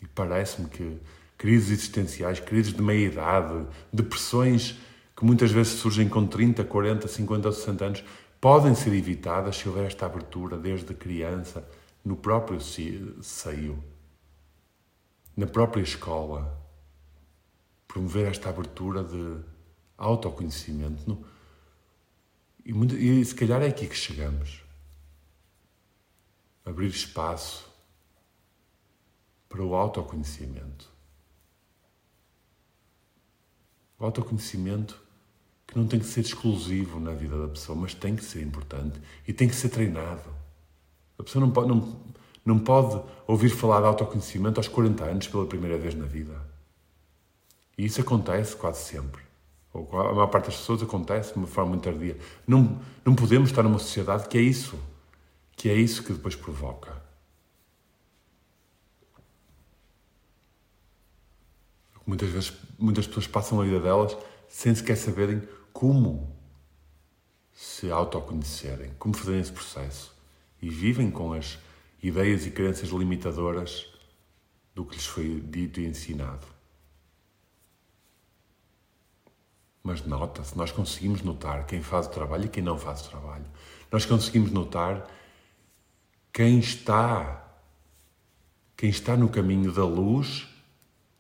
E 0.03 0.07
parece-me 0.09 0.69
que 0.69 1.01
crises 1.39 1.71
existenciais, 1.71 2.41
crises 2.41 2.73
de 2.73 2.83
meia-idade, 2.83 3.67
depressões 3.93 4.79
que 5.17 5.25
muitas 5.25 5.51
vezes 5.51 5.75
surgem 5.75 6.09
com 6.09 6.27
30, 6.27 6.65
40, 6.65 7.07
50 7.07 7.49
ou 7.49 7.55
60 7.55 7.85
anos, 7.85 8.05
podem 8.41 8.75
ser 8.75 8.93
evitadas 8.93 9.57
se 9.57 9.69
houver 9.69 9.87
esta 9.87 10.07
abertura 10.07 10.59
desde 10.59 10.93
criança 10.93 11.67
no 12.05 12.17
próprio 12.17 12.61
seio 12.61 13.83
na 15.37 15.47
própria 15.47 15.83
escola, 15.83 16.61
promover 17.89 18.29
esta 18.29 18.51
abertura 18.51 19.03
de 19.03 19.39
autoconhecimento. 19.99 21.19
E, 22.65 22.73
e 22.73 23.25
se 23.25 23.35
calhar 23.35 23.63
é 23.63 23.67
aqui 23.67 23.87
que 23.87 23.97
chegamos. 23.97 24.63
Abrir 26.65 26.89
espaço 26.89 27.71
para 29.49 29.63
o 29.63 29.75
autoconhecimento. 29.75 30.91
O 33.99 34.05
autoconhecimento 34.05 35.01
que 35.67 35.79
não 35.79 35.87
tem 35.87 36.01
que 36.01 36.07
ser 36.07 36.21
exclusivo 36.21 37.01
na 37.01 37.13
vida 37.13 37.39
da 37.39 37.49
pessoa, 37.49 37.79
mas 37.79 37.95
tem 37.95 38.17
que 38.17 38.25
ser 38.25 38.43
importante 38.43 39.01
e 39.27 39.33
tem 39.33 39.49
que 39.49 39.55
ser 39.55 39.69
treinado. 39.69 40.29
A 41.19 41.23
pessoa 41.23 41.45
não 41.45 41.53
pode, 41.53 41.69
não, 41.69 42.01
não 42.45 42.59
pode 42.59 43.03
ouvir 43.27 43.51
falar 43.51 43.81
de 43.81 43.87
autoconhecimento 43.87 44.59
aos 44.59 44.69
40 44.69 45.05
anos 45.05 45.29
pela 45.29 45.47
primeira 45.47 45.79
vez 45.79 45.95
na 45.95 46.05
vida. 46.05 46.41
E 47.77 47.85
isso 47.85 48.01
acontece 48.01 48.57
quase 48.57 48.85
sempre. 48.85 49.24
Ou 49.75 50.01
a 50.01 50.15
maior 50.15 50.29
parte 50.29 50.47
das 50.47 50.57
pessoas 50.57 50.83
acontece 50.83 51.33
de 51.33 51.39
uma 51.39 51.49
forma 51.49 51.71
muito 51.71 51.83
tardia. 51.83 52.17
Não, 52.47 52.81
não 53.05 53.15
podemos 53.17 53.51
estar 53.51 53.65
numa 53.65 53.81
sociedade 53.81 54.29
que 54.29 54.39
é 54.39 54.41
isso. 54.41 54.79
Que 55.57 55.69
é 55.69 55.75
isso 55.75 56.05
que 56.05 56.13
depois 56.13 56.37
provoca. 56.37 57.03
Muitas 62.07 62.29
vezes, 62.29 62.53
muitas 62.79 63.07
pessoas 63.07 63.27
passam 63.27 63.61
a 63.61 63.65
vida 63.65 63.81
delas 63.81 64.17
sem 64.49 64.73
sequer 64.75 64.97
saberem 64.97 65.43
como 65.73 66.33
se 67.53 67.91
autoconhecerem, 67.91 68.93
como 68.99 69.17
fazerem 69.17 69.41
esse 69.41 69.53
processo. 69.53 70.15
E 70.63 70.69
vivem 70.69 71.11
com 71.11 71.33
as 71.33 71.59
ideias 72.01 72.47
e 72.47 72.51
crenças 72.51 72.91
limitadoras 72.91 73.87
do 74.73 74.85
que 74.85 74.95
lhes 74.95 75.07
foi 75.07 75.41
dito 75.41 75.81
e 75.81 75.87
ensinado. 75.87 76.54
Mas 79.85 80.05
nota-se, 80.07 80.57
nós 80.57 80.73
conseguimos 80.73 81.21
notar 81.21 81.67
quem 81.67 81.83
faz 81.83 82.07
o 82.07 82.11
trabalho 82.11 82.47
e 82.47 82.49
quem 82.49 82.63
não 82.63 82.79
faz 82.79 83.03
o 83.03 83.11
trabalho. 83.11 83.45
Nós 83.93 84.07
conseguimos 84.07 84.51
notar 84.51 85.07
quem 86.33 86.59
está 86.59 87.43
quem 88.77 88.89
está 88.91 89.17
no 89.17 89.29
caminho 89.29 89.71
da 89.71 89.85
luz 89.85 90.49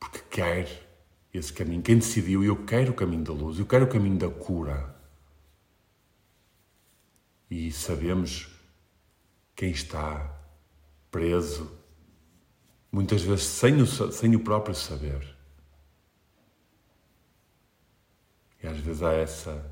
porque 0.00 0.18
quer 0.30 0.84
esse 1.32 1.52
caminho, 1.52 1.82
quem 1.82 1.98
decidiu 1.98 2.42
eu 2.42 2.64
quero 2.64 2.92
o 2.92 2.94
caminho 2.94 3.24
da 3.24 3.32
luz, 3.32 3.58
eu 3.58 3.66
quero 3.66 3.84
o 3.84 3.88
caminho 3.88 4.18
da 4.18 4.30
cura. 4.30 4.94
E 7.50 7.70
sabemos 7.70 8.48
quem 9.54 9.70
está 9.70 10.40
preso, 11.10 11.70
muitas 12.90 13.22
vezes 13.22 13.44
sem 13.44 13.82
o, 13.82 13.86
sem 13.86 14.34
o 14.34 14.40
próprio 14.40 14.74
saber. 14.74 15.33
E 18.64 18.66
às 18.66 18.78
vezes 18.78 19.02
há 19.02 19.12
essa. 19.12 19.70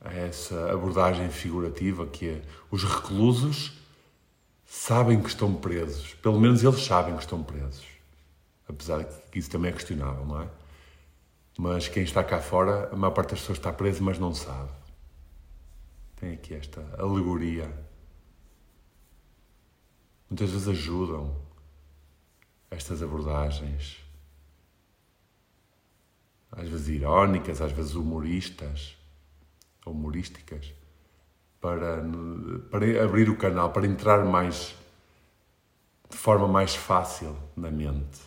Há 0.00 0.14
essa 0.14 0.72
abordagem 0.72 1.28
figurativa 1.28 2.06
que 2.06 2.30
é 2.30 2.42
os 2.70 2.82
reclusos 2.82 3.78
sabem 4.64 5.22
que 5.22 5.28
estão 5.28 5.54
presos. 5.54 6.14
Pelo 6.14 6.40
menos 6.40 6.64
eles 6.64 6.82
sabem 6.82 7.14
que 7.14 7.20
estão 7.20 7.42
presos. 7.42 7.86
Apesar 8.66 9.04
de 9.04 9.14
que 9.30 9.38
isso 9.38 9.50
também 9.50 9.70
é 9.70 9.74
questionável, 9.74 10.24
não 10.24 10.40
é? 10.40 10.48
Mas 11.58 11.86
quem 11.86 12.02
está 12.02 12.24
cá 12.24 12.40
fora, 12.40 12.88
a 12.90 12.96
maior 12.96 13.12
parte 13.12 13.32
das 13.32 13.40
pessoas 13.40 13.58
está 13.58 13.70
preso, 13.70 14.02
mas 14.02 14.18
não 14.18 14.34
sabe. 14.34 14.70
Tem 16.16 16.32
aqui 16.32 16.54
esta 16.54 16.80
alegoria. 16.98 17.70
Muitas 20.30 20.50
vezes 20.50 20.66
ajudam 20.66 21.36
estas 22.70 23.02
abordagens, 23.02 24.01
às 26.52 26.68
vezes 26.68 26.88
irónicas, 26.88 27.60
às 27.60 27.72
vezes 27.72 27.94
humoristas, 27.94 28.96
humorísticas, 29.86 30.72
para, 31.60 32.02
para 32.70 33.04
abrir 33.04 33.30
o 33.30 33.36
canal, 33.36 33.72
para 33.72 33.86
entrar 33.86 34.24
mais 34.24 34.76
de 36.10 36.16
forma 36.16 36.46
mais 36.46 36.74
fácil 36.74 37.36
na 37.56 37.70
mente. 37.70 38.20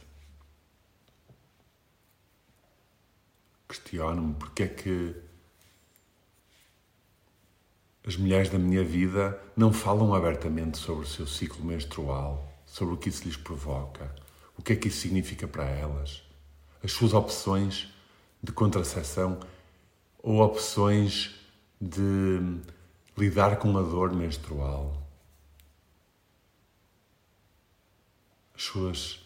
Questiono-me 3.67 4.33
porque 4.35 4.63
é 4.63 4.67
que 4.67 5.15
as 8.07 8.15
mulheres 8.15 8.49
da 8.49 8.57
minha 8.57 8.83
vida 8.83 9.39
não 9.55 9.71
falam 9.71 10.13
abertamente 10.13 10.77
sobre 10.77 11.05
o 11.05 11.07
seu 11.07 11.27
ciclo 11.27 11.63
menstrual, 11.63 12.51
sobre 12.65 12.95
o 12.95 12.97
que 12.97 13.09
isso 13.09 13.23
lhes 13.23 13.37
provoca, 13.37 14.13
o 14.57 14.63
que 14.63 14.73
é 14.73 14.75
que 14.75 14.87
isso 14.87 15.01
significa 15.01 15.47
para 15.47 15.65
elas, 15.65 16.23
as 16.83 16.91
suas 16.91 17.13
opções 17.13 17.94
de 18.45 18.51
contracepção 18.51 19.39
ou 20.21 20.39
opções 20.39 21.35
de 21.81 22.39
lidar 23.17 23.57
com 23.57 23.75
a 23.77 23.81
dor 23.81 24.13
menstrual. 24.13 25.01
As 28.55 28.63
suas. 28.63 29.19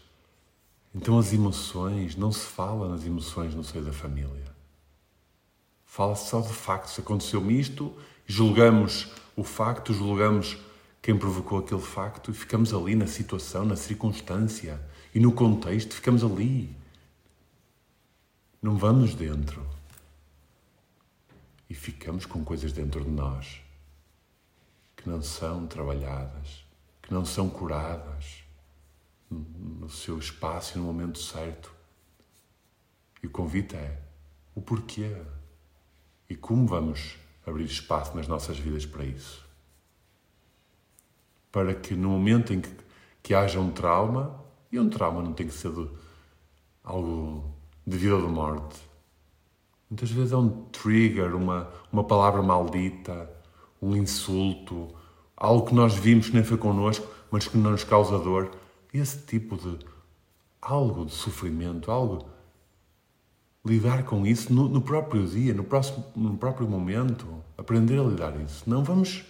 Então, 0.95 1.19
as 1.19 1.33
emoções, 1.33 2.15
não 2.15 2.31
se 2.31 2.45
fala 2.45 2.87
nas 2.89 3.05
emoções 3.05 3.53
no 3.53 3.63
seio 3.63 3.83
da 3.83 3.93
família. 3.93 4.49
Fala-se 5.85 6.29
só 6.29 6.41
de 6.41 6.53
factos. 6.53 6.97
Aconteceu-me 6.97 7.59
isto 7.59 7.95
julgamos 8.29 9.11
o 9.35 9.43
facto, 9.43 9.91
julgamos 9.91 10.55
quem 11.01 11.17
provocou 11.17 11.59
aquele 11.59 11.81
facto 11.81 12.29
e 12.29 12.33
ficamos 12.33 12.71
ali 12.71 12.93
na 12.93 13.07
situação, 13.07 13.65
na 13.65 13.75
circunstância 13.75 14.79
e 15.15 15.19
no 15.19 15.31
contexto, 15.31 15.95
ficamos 15.95 16.23
ali. 16.23 16.69
Não 18.61 18.77
vamos 18.77 19.15
dentro. 19.15 19.65
E 21.69 21.73
ficamos 21.73 22.25
com 22.25 22.43
coisas 22.43 22.73
dentro 22.73 23.03
de 23.03 23.09
nós 23.09 23.61
que 24.97 25.07
não 25.07 25.21
são 25.21 25.65
trabalhadas, 25.65 26.65
que 27.01 27.13
não 27.13 27.23
são 27.23 27.49
curadas 27.49 28.43
no 29.29 29.89
seu 29.89 30.19
espaço 30.19 30.77
e 30.77 30.81
no 30.81 30.87
momento 30.87 31.19
certo. 31.19 31.71
E 33.23 33.27
o 33.27 33.29
convite 33.29 33.75
é 33.77 33.97
o 34.53 34.61
porquê 34.61 35.15
e 36.29 36.35
como 36.35 36.67
vamos 36.67 37.15
abrir 37.45 37.63
espaço 37.63 38.15
nas 38.15 38.27
nossas 38.27 38.57
vidas 38.57 38.85
para 38.85 39.05
isso. 39.05 39.47
Para 41.49 41.73
que 41.73 41.95
no 41.95 42.09
momento 42.09 42.53
em 42.53 42.59
que, 42.59 42.69
que 43.23 43.33
haja 43.33 43.59
um 43.59 43.71
trauma, 43.71 44.43
e 44.69 44.77
um 44.77 44.89
trauma 44.89 45.23
não 45.23 45.33
tem 45.33 45.47
que 45.47 45.53
ser 45.53 45.71
algo 46.83 47.58
de 47.89 47.97
vida 47.97 48.15
ou 48.15 48.21
de 48.21 48.27
morte, 48.27 48.79
muitas 49.89 50.11
vezes 50.11 50.31
é 50.31 50.37
um 50.37 50.49
trigger, 50.65 51.35
uma, 51.35 51.69
uma 51.91 52.03
palavra 52.03 52.41
maldita, 52.41 53.29
um 53.81 53.95
insulto, 53.95 54.93
algo 55.35 55.65
que 55.65 55.73
nós 55.73 55.95
vimos 55.95 56.27
que 56.27 56.35
nem 56.35 56.43
foi 56.43 56.57
connosco, 56.57 57.07
mas 57.31 57.47
que 57.47 57.57
não 57.57 57.71
nos 57.71 57.83
causa 57.83 58.19
dor. 58.19 58.51
Esse 58.93 59.19
tipo 59.25 59.55
de 59.57 59.79
algo 60.61 61.05
de 61.05 61.13
sofrimento, 61.13 61.91
algo 61.91 62.25
lidar 63.65 64.03
com 64.03 64.25
isso 64.25 64.53
no, 64.53 64.67
no 64.67 64.81
próprio 64.81 65.25
dia, 65.25 65.53
no, 65.53 65.63
próximo, 65.63 66.05
no 66.15 66.37
próprio 66.37 66.67
momento. 66.67 67.43
Aprender 67.57 67.99
a 67.99 68.03
lidar 68.03 68.39
isso. 68.41 68.69
Não 68.69 68.83
vamos 68.83 69.25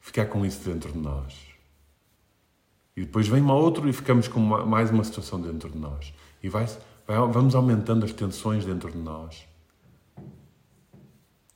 ficar 0.00 0.26
com 0.26 0.44
isso 0.44 0.68
dentro 0.68 0.92
de 0.92 0.98
nós. 0.98 1.54
E 2.96 3.00
depois 3.00 3.26
vem 3.26 3.40
uma 3.40 3.54
outra 3.54 3.88
e 3.88 3.92
ficamos 3.92 4.28
com 4.28 4.38
mais 4.40 4.90
uma 4.90 5.02
situação 5.02 5.40
dentro 5.40 5.68
de 5.68 5.78
nós. 5.78 6.12
E 6.42 6.48
vai, 6.48 6.66
vamos 7.06 7.54
aumentando 7.54 8.04
as 8.04 8.12
tensões 8.12 8.64
dentro 8.64 8.90
de 8.90 8.98
nós. 8.98 9.46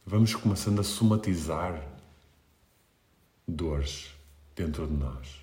Vamos 0.04 0.34
começando 0.34 0.80
a 0.80 0.84
somatizar 0.84 1.87
dores 3.46 4.11
dentro 4.54 4.87
de 4.87 4.94
nós. 4.94 5.42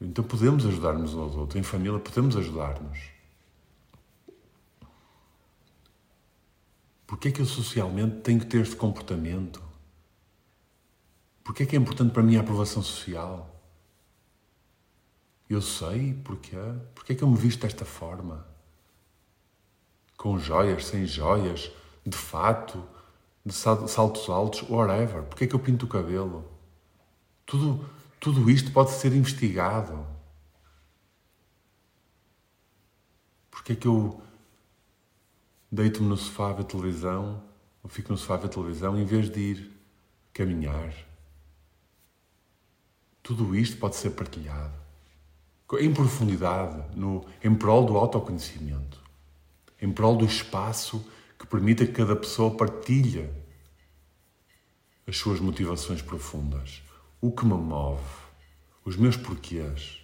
Então 0.00 0.24
podemos 0.24 0.64
ajudar-nos 0.64 1.14
uns 1.14 1.20
aos 1.20 1.36
outros. 1.36 1.60
Em 1.60 1.62
família 1.62 1.98
podemos 1.98 2.36
ajudar-nos. 2.36 2.98
Porquê 7.06 7.28
é 7.28 7.32
que 7.32 7.42
eu 7.42 7.46
socialmente 7.46 8.20
tenho 8.20 8.38
que 8.38 8.46
ter 8.46 8.60
este 8.62 8.76
comportamento? 8.76 9.60
Porquê 11.42 11.64
é 11.64 11.66
que 11.66 11.76
é 11.76 11.78
importante 11.78 12.12
para 12.12 12.22
mim 12.22 12.36
a 12.36 12.40
aprovação 12.40 12.82
social? 12.82 13.49
Eu 15.50 15.60
sei 15.60 16.14
porquê. 16.14 16.56
Porquê 16.94 17.12
é 17.12 17.16
que 17.16 17.24
eu 17.24 17.28
me 17.28 17.36
visto 17.36 17.62
desta 17.62 17.84
forma? 17.84 18.46
Com 20.16 20.38
joias, 20.38 20.86
sem 20.86 21.04
joias, 21.04 21.72
de 22.06 22.16
fato, 22.16 22.86
de 23.44 23.52
saltos 23.52 24.28
altos, 24.28 24.62
whatever. 24.70 25.24
Porquê 25.24 25.44
é 25.44 25.46
que 25.48 25.54
eu 25.54 25.58
pinto 25.58 25.86
o 25.86 25.88
cabelo? 25.88 26.48
Tudo, 27.44 27.84
tudo 28.20 28.48
isto 28.48 28.70
pode 28.70 28.90
ser 28.92 29.12
investigado. 29.12 30.06
Porquê 33.50 33.72
é 33.72 33.76
que 33.76 33.88
eu 33.88 34.22
deito-me 35.70 36.08
no 36.08 36.16
sofá 36.16 36.50
a 36.50 36.52
ver 36.52 36.64
televisão, 36.64 37.42
ou 37.82 37.90
fico 37.90 38.12
no 38.12 38.18
sofá 38.18 38.34
a 38.34 38.36
ver 38.36 38.50
televisão, 38.50 38.96
em 38.96 39.04
vez 39.04 39.28
de 39.28 39.40
ir 39.40 39.72
caminhar. 40.32 40.94
Tudo 43.20 43.56
isto 43.56 43.76
pode 43.78 43.96
ser 43.96 44.10
partilhado 44.10 44.89
em 45.78 45.92
profundidade, 45.92 46.96
no, 46.96 47.24
em 47.42 47.54
prol 47.54 47.86
do 47.86 47.96
autoconhecimento, 47.96 49.00
em 49.80 49.92
prol 49.92 50.16
do 50.16 50.24
espaço 50.24 51.06
que 51.38 51.46
permita 51.46 51.86
que 51.86 51.92
cada 51.92 52.16
pessoa 52.16 52.56
partilhe 52.56 53.30
as 55.06 55.16
suas 55.16 55.40
motivações 55.40 56.02
profundas, 56.02 56.82
o 57.20 57.30
que 57.30 57.44
me 57.44 57.54
move, 57.54 58.02
os 58.84 58.96
meus 58.96 59.16
porquês, 59.16 60.00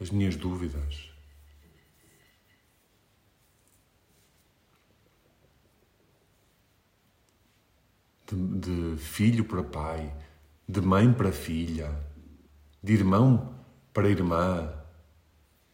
as 0.00 0.10
minhas 0.10 0.36
dúvidas. 0.36 1.12
de, 8.34 8.94
de 8.94 8.96
filho 8.96 9.44
para 9.44 9.62
pai, 9.62 10.12
de 10.66 10.80
mãe 10.80 11.12
para 11.12 11.30
filha, 11.30 11.94
de 12.82 12.94
irmão 12.94 13.61
para 13.92 14.08
irmã, 14.08 14.72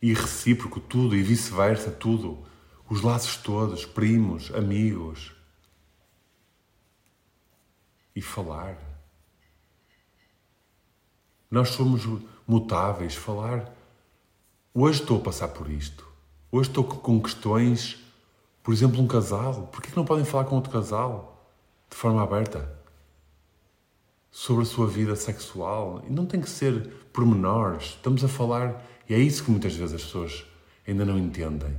e 0.00 0.12
recíproco 0.12 0.80
tudo 0.80 1.16
e 1.16 1.22
vice-versa, 1.22 1.90
tudo. 1.90 2.46
Os 2.88 3.02
laços 3.02 3.36
todos, 3.36 3.84
primos, 3.84 4.52
amigos. 4.54 5.32
E 8.14 8.22
falar. 8.22 8.78
Nós 11.50 11.70
somos 11.70 12.02
mutáveis. 12.46 13.14
Falar. 13.14 13.72
Hoje 14.72 15.00
estou 15.00 15.18
a 15.18 15.22
passar 15.22 15.48
por 15.48 15.70
isto. 15.70 16.06
Hoje 16.50 16.70
estou 16.70 16.84
com 16.84 17.20
questões, 17.20 17.98
por 18.62 18.72
exemplo, 18.72 19.00
um 19.00 19.06
casal. 19.06 19.66
Por 19.66 19.82
que 19.82 19.94
não 19.96 20.04
podem 20.04 20.24
falar 20.24 20.44
com 20.44 20.56
outro 20.56 20.70
casal? 20.70 21.38
de 21.90 21.96
forma 21.96 22.22
aberta 22.22 22.77
sobre 24.30 24.62
a 24.62 24.66
sua 24.66 24.86
vida 24.86 25.16
sexual. 25.16 26.04
E 26.06 26.12
não 26.12 26.26
tem 26.26 26.40
que 26.40 26.50
ser 26.50 26.88
pormenores. 27.12 27.84
Estamos 27.96 28.24
a 28.24 28.28
falar, 28.28 28.84
e 29.08 29.14
é 29.14 29.18
isso 29.18 29.44
que 29.44 29.50
muitas 29.50 29.74
vezes 29.74 29.94
as 29.94 30.02
pessoas 30.02 30.44
ainda 30.86 31.04
não 31.04 31.18
entendem. 31.18 31.76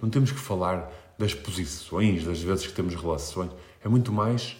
Não 0.00 0.08
temos 0.08 0.32
que 0.32 0.38
falar 0.38 0.90
das 1.18 1.34
posições, 1.34 2.24
das 2.24 2.40
vezes 2.40 2.66
que 2.66 2.72
temos 2.72 2.94
relações. 2.94 3.50
É 3.84 3.88
muito 3.88 4.12
mais 4.12 4.56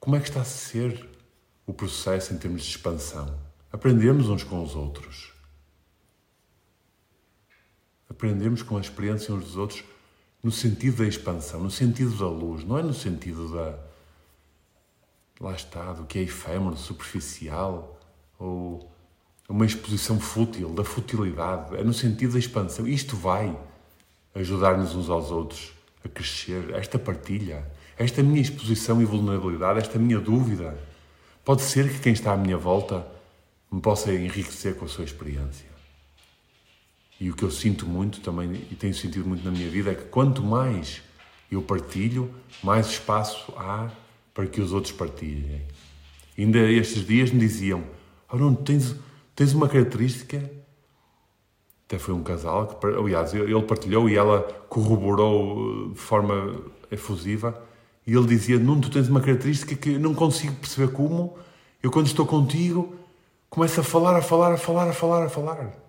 como 0.00 0.16
é 0.16 0.20
que 0.20 0.28
está 0.28 0.40
a 0.40 0.44
ser 0.44 1.08
o 1.66 1.74
processo 1.74 2.32
em 2.32 2.38
termos 2.38 2.62
de 2.62 2.70
expansão. 2.70 3.38
Aprendemos 3.72 4.28
uns 4.28 4.44
com 4.44 4.62
os 4.62 4.74
outros. 4.74 5.32
Aprendemos 8.08 8.62
com 8.62 8.78
a 8.78 8.80
experiência 8.80 9.34
uns 9.34 9.44
dos 9.44 9.56
outros 9.56 9.84
no 10.42 10.52
sentido 10.52 10.98
da 10.98 11.08
expansão, 11.08 11.60
no 11.60 11.70
sentido 11.70 12.16
da 12.16 12.28
luz, 12.28 12.64
não 12.64 12.78
é 12.78 12.82
no 12.82 12.94
sentido 12.94 13.52
da. 13.52 13.78
Lá 15.40 15.52
está, 15.52 15.92
do 15.92 16.04
que 16.04 16.18
é 16.18 16.22
efêmero, 16.22 16.76
superficial, 16.76 18.00
ou 18.38 18.90
uma 19.48 19.66
exposição 19.66 20.18
fútil, 20.18 20.70
da 20.70 20.84
futilidade. 20.84 21.76
É 21.76 21.84
no 21.84 21.92
sentido 21.92 22.32
da 22.32 22.38
expansão. 22.38 22.86
Isto 22.86 23.16
vai 23.16 23.56
ajudar-nos 24.34 24.94
uns 24.94 25.08
aos 25.08 25.30
outros 25.30 25.72
a 26.04 26.08
crescer. 26.08 26.74
Esta 26.74 26.98
partilha, 26.98 27.66
esta 27.98 28.22
minha 28.22 28.40
exposição 28.40 29.00
e 29.00 29.04
vulnerabilidade, 29.04 29.80
esta 29.80 29.98
minha 29.98 30.18
dúvida. 30.18 30.78
Pode 31.44 31.62
ser 31.62 31.88
que 31.92 32.00
quem 32.00 32.12
está 32.12 32.32
à 32.32 32.36
minha 32.36 32.56
volta 32.56 33.06
me 33.70 33.80
possa 33.80 34.12
enriquecer 34.12 34.76
com 34.76 34.84
a 34.84 34.88
sua 34.88 35.04
experiência. 35.04 35.66
E 37.20 37.30
o 37.30 37.34
que 37.36 37.42
eu 37.42 37.50
sinto 37.50 37.86
muito 37.86 38.20
também, 38.20 38.66
e 38.70 38.74
tenho 38.74 38.94
sentido 38.94 39.26
muito 39.26 39.44
na 39.44 39.50
minha 39.50 39.68
vida, 39.70 39.92
é 39.92 39.94
que 39.94 40.04
quanto 40.04 40.42
mais 40.42 41.02
eu 41.50 41.62
partilho, 41.62 42.34
mais 42.62 42.88
espaço 42.88 43.52
há 43.56 43.90
para 44.36 44.46
que 44.46 44.60
os 44.60 44.74
outros 44.74 44.92
partilhem. 44.92 45.62
Ainda 46.36 46.58
estes 46.58 47.06
dias 47.06 47.30
me 47.30 47.40
diziam: 47.40 47.82
não, 48.30 48.54
tens, 48.54 48.94
tens 49.34 49.54
uma 49.54 49.66
característica. 49.66 50.50
Até 51.86 51.98
foi 51.98 52.12
um 52.12 52.22
casal 52.22 52.66
que, 52.66 52.86
aliás, 52.86 53.32
ele 53.32 53.62
partilhou 53.62 54.10
e 54.10 54.16
ela 54.16 54.42
corroborou 54.68 55.90
de 55.90 55.98
forma 55.98 56.60
efusiva. 56.90 57.58
E 58.06 58.12
ele 58.12 58.26
dizia: 58.26 58.58
Nuno, 58.58 58.82
tu 58.82 58.90
tens 58.90 59.08
uma 59.08 59.22
característica 59.22 59.74
que 59.74 59.98
não 59.98 60.14
consigo 60.14 60.54
perceber 60.56 60.92
como. 60.92 61.38
Eu, 61.82 61.90
quando 61.90 62.06
estou 62.06 62.26
contigo, 62.26 62.94
começo 63.48 63.80
a 63.80 63.82
falar, 63.82 64.16
a 64.16 64.22
falar, 64.22 64.52
a 64.52 64.58
falar, 64.58 64.90
a 64.90 64.92
falar, 64.92 65.24
a 65.24 65.28
falar 65.30 65.86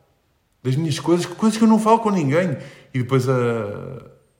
das 0.63 0.75
minhas 0.75 0.99
coisas, 0.99 1.25
coisas 1.25 1.57
que 1.57 1.63
eu 1.63 1.67
não 1.67 1.79
falo 1.79 1.99
com 1.99 2.11
ninguém. 2.11 2.57
E 2.93 2.99
depois 2.99 3.27
a, 3.27 3.33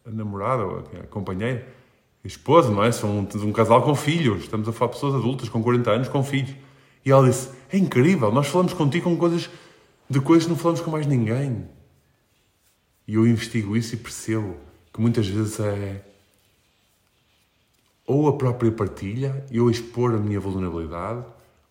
a 0.06 0.12
namorada, 0.12 0.63
a 1.02 1.08
companheira, 1.08 1.67
esposa, 2.28 2.70
não 2.70 2.84
é? 2.84 2.92
São 2.92 3.20
um, 3.20 3.28
um 3.48 3.52
casal 3.52 3.82
com 3.82 3.96
filhos, 3.96 4.44
estamos 4.44 4.68
a 4.68 4.74
falar 4.74 4.92
de 4.92 4.98
pessoas 4.98 5.16
adultas 5.16 5.50
com 5.50 5.62
40 5.63 5.92
anos 5.92 6.10
com 6.10 6.24
filhos. 6.24 6.54
E 7.06 7.12
ela 7.12 7.28
disse: 7.28 7.50
É 7.72 7.78
incrível, 7.78 8.32
nós 8.32 8.48
falamos 8.48 8.74
contigo 8.74 9.10
com 9.10 9.18
coisas 9.18 9.50
de 10.10 10.20
coisas 10.22 10.46
que 10.46 10.50
não 10.52 10.58
falamos 10.58 10.82
com 10.82 10.92
mais 10.92 11.08
ninguém. 11.08 11.68
E 13.08 13.16
eu 13.16 13.26
investigo 13.26 13.76
isso 13.76 13.96
e 13.96 13.98
percebo 13.98 14.56
que 14.94 15.00
muitas 15.00 15.28
vezes 15.28 15.60
é 15.60 16.04
ou 18.06 18.30
a 18.30 18.38
própria 18.38 18.72
partilha, 18.72 19.46
eu 19.52 19.70
expor 19.70 20.13
a 20.16 20.18
minha 20.18 20.40
vulnerabilidade, 20.40 21.26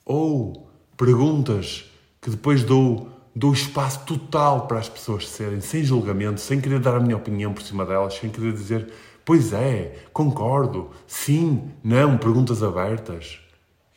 ou 0.05 0.71
perguntas 0.97 1.91
que 2.21 2.29
depois 2.29 2.63
dou 2.63 3.11
dou 3.37 3.53
espaço 3.53 4.01
total 4.07 4.67
para 4.67 4.79
as 4.79 4.89
pessoas 4.89 5.29
serem, 5.29 5.61
sem 5.61 5.85
julgamento, 5.85 6.41
sem 6.41 6.59
querer 6.59 6.81
dar 6.81 6.95
a 6.95 7.01
minha 7.01 7.19
opinião 7.19 7.53
por 7.53 7.63
cima 7.63 7.85
delas, 7.85 8.15
sem 8.15 8.31
querer 8.31 8.55
dizer, 8.55 8.91
pois 9.27 9.53
é, 9.53 10.07
concordo, 10.13 10.89
sim, 11.05 11.73
não, 11.83 12.17
perguntas 12.17 12.63
abertas. 12.63 13.41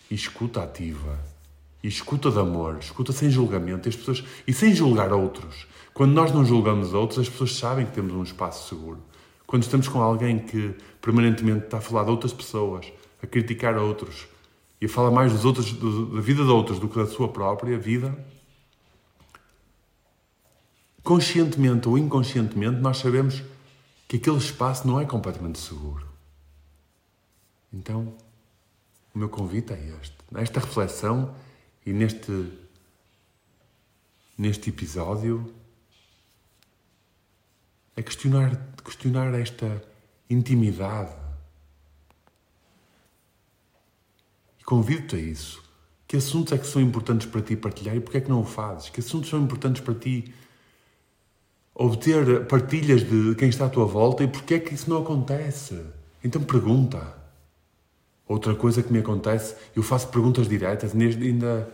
E 0.09 0.15
escuta 0.15 0.63
ativa. 0.63 1.19
E 1.83 1.87
escuta 1.87 2.31
de 2.31 2.39
amor, 2.39 2.79
escuta 2.81 3.13
sem 3.13 3.29
julgamento 3.29 3.87
as 3.87 3.95
pessoas, 3.95 4.23
e 4.47 4.51
sem 4.51 4.73
julgar 4.73 5.13
outros. 5.13 5.67
Quando 5.93 6.13
nós 6.13 6.33
não 6.33 6.43
julgamos 6.43 6.95
outros, 6.95 7.19
as 7.19 7.29
pessoas 7.29 7.55
sabem 7.55 7.85
que 7.85 7.91
temos 7.91 8.11
um 8.11 8.23
espaço 8.23 8.67
seguro. 8.67 8.97
Quando 9.45 9.61
estamos 9.61 9.87
com 9.87 10.01
alguém 10.01 10.39
que 10.39 10.75
permanentemente 10.99 11.65
está 11.65 11.77
a 11.77 11.81
falar 11.81 12.05
de 12.05 12.09
outras 12.09 12.33
pessoas, 12.33 12.91
a 13.21 13.27
criticar 13.27 13.77
outros, 13.77 14.27
e 14.81 14.87
a 14.87 14.89
falar 14.89 15.11
mais 15.11 15.31
dos 15.31 15.45
outros, 15.45 15.71
da 15.73 16.21
vida 16.21 16.43
de 16.43 16.49
outros 16.49 16.79
do 16.79 16.89
que 16.89 16.97
da 16.97 17.05
sua 17.05 17.27
própria 17.27 17.77
vida, 17.77 18.17
conscientemente 21.03 21.87
ou 21.87 21.99
inconscientemente, 21.99 22.79
nós 22.81 22.97
sabemos 22.97 23.43
que 24.09 24.17
aquele 24.17 24.37
espaço 24.37 24.87
não 24.87 24.99
é 24.99 25.05
completamente 25.05 25.59
seguro. 25.59 26.09
Então, 27.71 28.17
o 29.13 29.19
meu 29.19 29.29
convite 29.29 29.71
é 29.71 29.97
este. 30.01 30.17
Nesta 30.31 30.59
reflexão 30.59 31.35
e 31.85 31.93
neste, 31.93 32.51
neste 34.35 34.71
episódio, 34.71 35.53
é 37.95 38.01
questionar, 38.01 38.55
questionar 38.83 39.31
esta 39.35 39.79
intimidade. 40.27 41.15
E 44.59 44.63
convido-te 44.63 45.17
a 45.17 45.19
isso. 45.19 45.63
Que 46.07 46.17
assuntos 46.17 46.51
é 46.51 46.57
que 46.57 46.65
são 46.65 46.81
importantes 46.81 47.27
para 47.27 47.43
ti 47.43 47.55
partilhar 47.55 47.95
e 47.95 47.99
porque 47.99 48.17
é 48.17 48.21
que 48.21 48.29
não 48.29 48.41
o 48.41 48.45
fazes? 48.45 48.89
Que 48.89 49.01
assuntos 49.01 49.29
são 49.29 49.39
importantes 49.39 49.83
para 49.83 49.93
ti 49.93 50.33
obter 51.81 52.45
partilhas 52.45 53.01
de 53.03 53.35
quem 53.35 53.47
está 53.47 53.67
à 53.67 53.69
tua 53.69 53.85
volta 53.85 54.21
e 54.21 54.27
porquê 54.27 54.55
é 54.55 54.59
que 54.59 54.73
isso 54.73 54.89
não 54.89 55.01
acontece? 55.01 55.81
Então 56.21 56.43
pergunta. 56.43 57.17
Outra 58.27 58.53
coisa 58.53 58.83
que 58.83 58.91
me 58.91 58.99
acontece, 58.99 59.55
eu 59.73 59.81
faço 59.81 60.09
perguntas 60.09 60.47
diretas, 60.47 60.93
ainda 60.93 61.73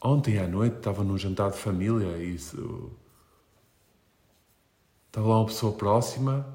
ontem 0.00 0.38
à 0.38 0.46
noite 0.46 0.76
estava 0.76 1.02
num 1.02 1.18
jantar 1.18 1.50
de 1.50 1.58
família 1.58 2.16
e 2.16 2.36
isso, 2.36 2.92
estava 5.08 5.26
lá 5.28 5.40
uma 5.40 5.46
pessoa 5.46 5.72
próxima 5.72 6.46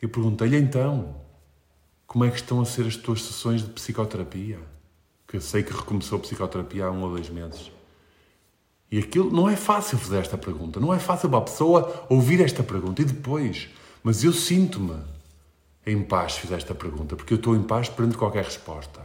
e 0.00 0.06
perguntei-lhe 0.06 0.56
então 0.56 1.20
como 2.06 2.24
é 2.24 2.30
que 2.30 2.36
estão 2.36 2.60
a 2.60 2.64
ser 2.64 2.86
as 2.86 2.96
tuas 2.96 3.22
sessões 3.22 3.62
de 3.62 3.70
psicoterapia? 3.70 4.60
Que 5.26 5.36
eu 5.36 5.40
sei 5.40 5.62
que 5.62 5.72
recomeçou 5.72 6.18
a 6.18 6.20
psicoterapia 6.22 6.86
há 6.86 6.90
um 6.90 7.02
ou 7.02 7.10
dois 7.10 7.28
meses. 7.28 7.70
E 8.90 8.98
aquilo 8.98 9.30
não 9.30 9.48
é 9.48 9.56
fácil 9.56 9.98
fazer 9.98 10.18
esta 10.18 10.38
pergunta, 10.38 10.80
não 10.80 10.94
é 10.94 10.98
fácil 10.98 11.28
para 11.28 11.38
a 11.38 11.42
pessoa 11.42 12.06
ouvir 12.08 12.40
esta 12.40 12.62
pergunta 12.62 13.02
e 13.02 13.04
depois. 13.04 13.68
Mas 14.02 14.24
eu 14.24 14.32
sinto-me 14.32 14.96
em 15.84 16.02
paz 16.02 16.34
se 16.34 16.40
fizer 16.40 16.56
esta 16.56 16.74
pergunta, 16.74 17.14
porque 17.16 17.34
eu 17.34 17.38
estou 17.38 17.54
em 17.54 17.62
paz 17.62 17.88
perante 17.88 18.16
qualquer 18.16 18.44
resposta. 18.44 19.00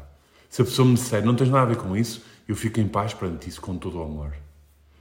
Se 0.50 0.62
a 0.62 0.65
pessoa 0.65 0.88
me 0.88 0.96
disser 0.96 1.26
não 1.26 1.36
tens 1.36 1.50
nada 1.50 1.63
a 1.63 1.65
ver 1.65 1.78
com 1.78 1.98
isso, 1.98 2.22
eu 2.48 2.56
fico 2.56 2.80
em 2.80 2.88
paz 2.88 3.13
perante 3.13 3.50
isso 3.50 3.60
com 3.60 3.78
todo 3.78 4.00
o 4.00 4.04
amor. 4.04 4.34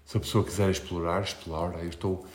Se 0.04 0.16
a 0.16 0.20
pessoa 0.20 0.44
quiser 0.44 0.70
explorar, 0.70 1.22
explora. 1.22 1.78
Eu 1.78 1.88
estou 1.88 2.26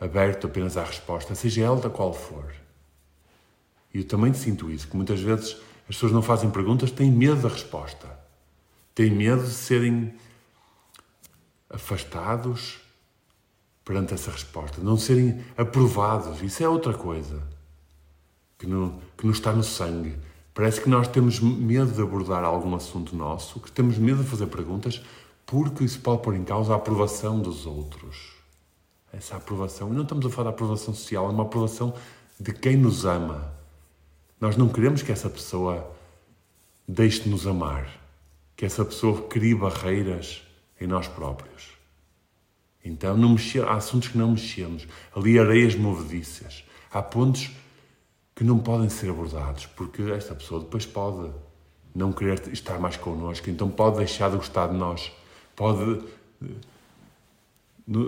aberto 0.00 0.46
apenas 0.46 0.76
à 0.76 0.84
resposta, 0.84 1.34
seja 1.34 1.62
ela 1.62 1.90
qual 1.90 2.12
for. 2.12 2.52
E 3.92 3.98
eu 3.98 4.04
também 4.04 4.32
sinto 4.32 4.70
isso, 4.70 4.88
que 4.88 4.96
muitas 4.96 5.20
vezes 5.20 5.56
as 5.88 5.96
pessoas 5.96 6.12
não 6.12 6.22
fazem 6.22 6.50
perguntas, 6.50 6.90
têm 6.90 7.10
medo 7.10 7.42
da 7.42 7.48
resposta. 7.48 8.08
Têm 8.94 9.10
medo 9.10 9.42
de 9.42 9.50
serem 9.50 10.14
afastados 11.70 12.80
perante 13.84 14.12
essa 14.12 14.30
resposta, 14.30 14.80
não 14.82 14.96
serem 14.96 15.42
aprovados. 15.56 16.42
Isso 16.42 16.62
é 16.62 16.68
outra 16.68 16.92
coisa 16.92 17.42
que, 18.58 18.66
não, 18.66 19.00
que 19.16 19.26
nos 19.26 19.38
está 19.38 19.52
no 19.52 19.62
sangue. 19.62 20.16
Parece 20.52 20.80
que 20.80 20.88
nós 20.88 21.08
temos 21.08 21.40
medo 21.40 21.92
de 21.92 22.02
abordar 22.02 22.44
algum 22.44 22.74
assunto 22.74 23.16
nosso, 23.16 23.60
que 23.60 23.70
temos 23.70 23.96
medo 23.96 24.22
de 24.22 24.28
fazer 24.28 24.46
perguntas, 24.46 25.00
porque 25.46 25.84
isso 25.84 26.00
pode 26.00 26.22
pôr 26.22 26.34
em 26.34 26.44
causa 26.44 26.72
a 26.72 26.76
aprovação 26.76 27.40
dos 27.40 27.66
outros. 27.66 28.32
Essa 29.12 29.36
aprovação. 29.36 29.88
E 29.88 29.92
não 29.92 30.02
estamos 30.02 30.26
a 30.26 30.30
falar 30.30 30.50
de 30.50 30.54
aprovação 30.54 30.94
social, 30.94 31.26
é 31.26 31.30
uma 31.30 31.44
aprovação 31.44 31.94
de 32.38 32.52
quem 32.52 32.76
nos 32.76 33.04
ama. 33.04 33.52
Nós 34.40 34.56
não 34.56 34.68
queremos 34.68 35.02
que 35.02 35.12
essa 35.12 35.28
pessoa 35.28 35.90
deixe 36.86 37.22
de 37.22 37.28
nos 37.28 37.46
amar, 37.46 37.88
que 38.56 38.64
essa 38.64 38.84
pessoa 38.84 39.22
crie 39.22 39.54
barreiras 39.54 40.42
em 40.80 40.86
nós 40.86 41.06
próprios. 41.06 41.68
Então, 42.84 43.16
não 43.16 43.30
mexer, 43.30 43.64
há 43.64 43.74
assuntos 43.74 44.08
que 44.08 44.16
não 44.16 44.30
mexemos. 44.32 44.86
Ali, 45.14 45.38
areias 45.38 45.74
movediças. 45.74 46.64
Há 46.90 47.02
pontos 47.02 47.50
que 48.34 48.42
não 48.42 48.58
podem 48.58 48.88
ser 48.88 49.10
abordados, 49.10 49.66
porque 49.66 50.02
esta 50.02 50.34
pessoa 50.34 50.60
depois 50.60 50.86
pode 50.86 51.30
não 51.94 52.12
querer 52.12 52.40
estar 52.52 52.78
mais 52.78 52.96
connosco, 52.96 53.50
então 53.50 53.68
pode 53.68 53.98
deixar 53.98 54.30
de 54.30 54.36
gostar 54.36 54.68
de 54.68 54.76
nós, 54.76 55.12
pode, 55.54 56.02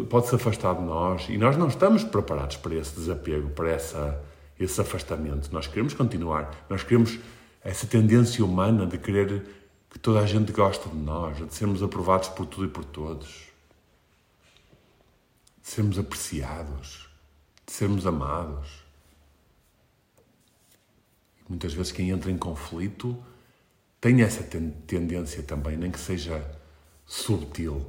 pode 0.09 0.29
se 0.29 0.35
afastar 0.35 0.75
de 0.75 0.83
nós. 0.83 1.27
E 1.29 1.37
nós 1.37 1.57
não 1.57 1.69
estamos 1.69 2.03
preparados 2.03 2.57
para 2.57 2.75
esse 2.75 2.95
desapego, 2.95 3.51
para 3.51 3.71
essa 3.71 4.23
esse 4.59 4.81
afastamento. 4.81 5.53
Nós 5.53 5.67
queremos 5.67 5.95
continuar, 5.95 6.67
nós 6.69 6.83
queremos 6.83 7.19
essa 7.65 7.87
tendência 7.87 8.45
humana 8.45 8.87
de 8.87 8.99
querer 8.99 9.45
que 9.93 9.99
toda 9.99 10.21
a 10.21 10.27
gente 10.27 10.51
goste 10.53 10.89
de 10.89 10.97
nós, 10.97 11.37
de 11.37 11.55
sermos 11.55 11.83
aprovados 11.83 12.31
por 12.31 12.47
tudo 12.47 12.65
e 12.65 12.69
por 12.71 12.83
todos, 12.83 13.49
de 15.61 15.69
sermos 15.69 15.99
apreciados, 15.99 17.11
de 17.67 17.73
sermos 17.75 18.07
amados. 18.07 18.83
E 21.39 21.45
muitas 21.47 21.75
vezes 21.75 21.93
quem 21.93 22.09
entra 22.09 22.31
em 22.31 22.39
conflito 22.39 23.23
tem 24.01 24.23
essa 24.23 24.43
tendência 24.43 25.43
também, 25.43 25.77
nem 25.77 25.91
que 25.91 26.01
seja 26.01 26.59
subtil. 27.05 27.87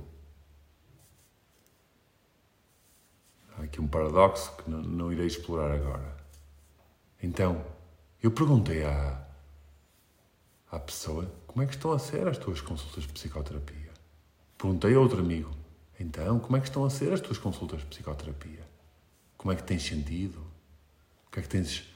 Há 3.58 3.62
aqui 3.62 3.80
um 3.80 3.88
paradoxo 3.88 4.54
que 4.58 4.70
não, 4.70 4.82
não 4.82 5.14
irei 5.14 5.28
explorar 5.28 5.72
agora. 5.72 6.18
Então, 7.22 7.66
eu 8.22 8.30
perguntei 8.30 8.84
à, 8.84 9.26
à 10.70 10.78
pessoa 10.80 11.32
como 11.54 11.62
é 11.62 11.68
que 11.68 11.76
estão 11.76 11.92
a 11.92 12.00
ser 12.00 12.28
as 12.28 12.40
tuas 12.40 12.60
consultas 12.62 13.04
de 13.04 13.14
psicoterapia. 13.14 13.92
Perguntei 14.58 14.96
a 14.96 15.00
outro 15.00 15.20
amigo, 15.20 15.52
então, 16.00 16.40
como 16.40 16.58
é 16.58 16.60
que 16.60 16.68
estão 16.68 16.84
a 16.84 16.90
ser 16.90 17.14
as 17.14 17.22
tuas 17.22 17.38
consultas 17.38 17.82
de 17.82 17.86
psicoterapia? 17.86 18.68
Como 19.38 19.52
é 19.52 19.56
que 19.56 19.62
tens 19.62 19.84
sentido? 19.84 20.44
É 21.32 21.42
que 21.42 21.48
tens, 21.48 21.88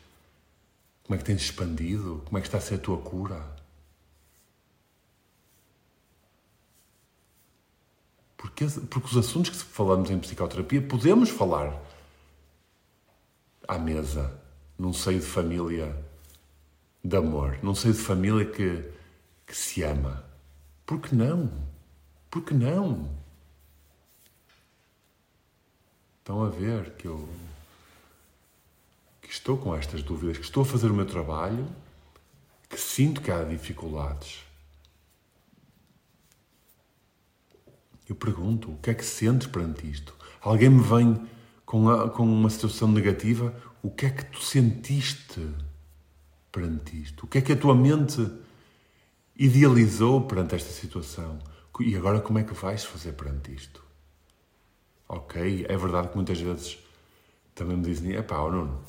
como 1.04 1.16
é 1.16 1.18
que 1.18 1.24
tens 1.24 1.42
expandido? 1.42 2.22
Como 2.26 2.38
é 2.38 2.42
que 2.42 2.48
está 2.48 2.60
a 2.60 2.62
ser 2.62 2.76
a 2.76 2.78
tua 2.78 2.98
cura? 3.00 3.44
Porque, 8.38 8.66
porque 8.92 9.08
os 9.08 9.18
assuntos 9.18 9.50
que 9.50 9.58
falamos 9.58 10.12
em 10.12 10.20
psicoterapia 10.20 10.84
podemos 10.84 11.32
falar 11.32 11.82
à 13.68 13.80
mesa 13.80 14.40
num 14.78 14.94
seio 14.94 15.20
de 15.20 15.26
família 15.26 15.98
de 17.04 17.18
amor, 17.18 17.58
num 17.64 17.74
seio 17.74 17.96
de 17.96 18.02
família 18.02 18.46
que, 18.46 18.97
que 19.48 19.56
se 19.56 19.82
ama. 19.82 20.24
Por 20.86 21.02
que 21.02 21.16
não? 21.16 21.50
Por 22.30 22.44
que 22.44 22.54
não? 22.54 23.10
Estão 26.20 26.44
a 26.44 26.50
ver 26.50 26.92
que 26.96 27.08
eu 27.08 27.28
que 29.22 29.34
estou 29.34 29.58
com 29.58 29.76
estas 29.76 30.04
dúvidas, 30.04 30.38
que 30.38 30.46
estou 30.46 30.64
a 30.64 30.66
fazer 30.66 30.90
o 30.90 30.94
meu 30.94 31.06
trabalho, 31.06 31.68
que 32.70 32.80
sinto 32.80 33.22
que 33.22 33.30
há 33.30 33.44
dificuldades. 33.44 34.40
Eu 38.08 38.16
pergunto, 38.16 38.72
o 38.72 38.78
que 38.78 38.90
é 38.90 38.94
que 38.94 39.04
sentes 39.04 39.48
perante 39.48 39.90
isto? 39.90 40.16
Alguém 40.42 40.70
me 40.70 40.82
vem 40.82 41.28
com, 41.66 41.90
a, 41.90 42.10
com 42.10 42.24
uma 42.24 42.50
situação 42.50 42.90
negativa, 42.90 43.54
o 43.84 43.92
que 43.92 44.06
é 44.06 44.10
que 44.10 44.24
tu 44.26 44.42
sentiste 44.42 45.46
perante 46.50 47.02
isto? 47.02 47.26
O 47.26 47.28
que 47.28 47.38
é 47.38 47.42
que 47.42 47.52
a 47.52 47.58
tua 47.58 47.76
mente 47.76 48.26
idealizou 49.38 50.22
perante 50.22 50.56
esta 50.56 50.72
situação? 50.72 51.40
E 51.80 51.96
agora 51.96 52.20
como 52.20 52.40
é 52.40 52.44
que 52.44 52.54
vais 52.54 52.84
fazer 52.84 53.14
perante 53.14 53.54
isto? 53.54 53.84
Ok, 55.08 55.66
é 55.70 55.78
verdade 55.78 56.10
que 56.10 56.16
muitas 56.16 56.40
vezes 56.40 56.78
também 57.54 57.78
me 57.78 57.84
dizem, 57.84 58.16
é 58.16 58.22
pá, 58.22 58.38
Nuno, 58.38 58.82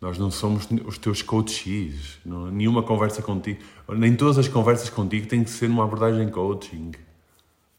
nós 0.00 0.18
não 0.18 0.30
somos 0.30 0.66
os 0.86 0.98
teus 0.98 1.22
coaches, 1.22 2.18
não, 2.24 2.50
nenhuma 2.50 2.82
conversa 2.82 3.22
contigo, 3.22 3.62
nem 3.88 4.16
todas 4.16 4.38
as 4.38 4.48
conversas 4.48 4.88
contigo 4.88 5.26
têm 5.26 5.44
que 5.44 5.50
ser 5.50 5.68
numa 5.68 5.84
abordagem 5.84 6.28
coaching. 6.30 6.92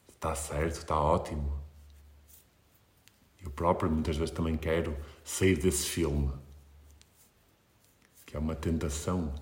Está 0.07 0.35
certo, 0.35 0.77
está 0.77 0.99
ótimo. 0.99 1.59
Eu 3.43 3.49
próprio 3.49 3.89
muitas 3.89 4.15
vezes 4.15 4.33
também 4.33 4.55
quero 4.55 4.95
sair 5.23 5.57
desse 5.57 5.87
filme 5.87 6.31
que 8.31 8.37
é 8.37 8.39
uma 8.39 8.55
tentação 8.55 9.33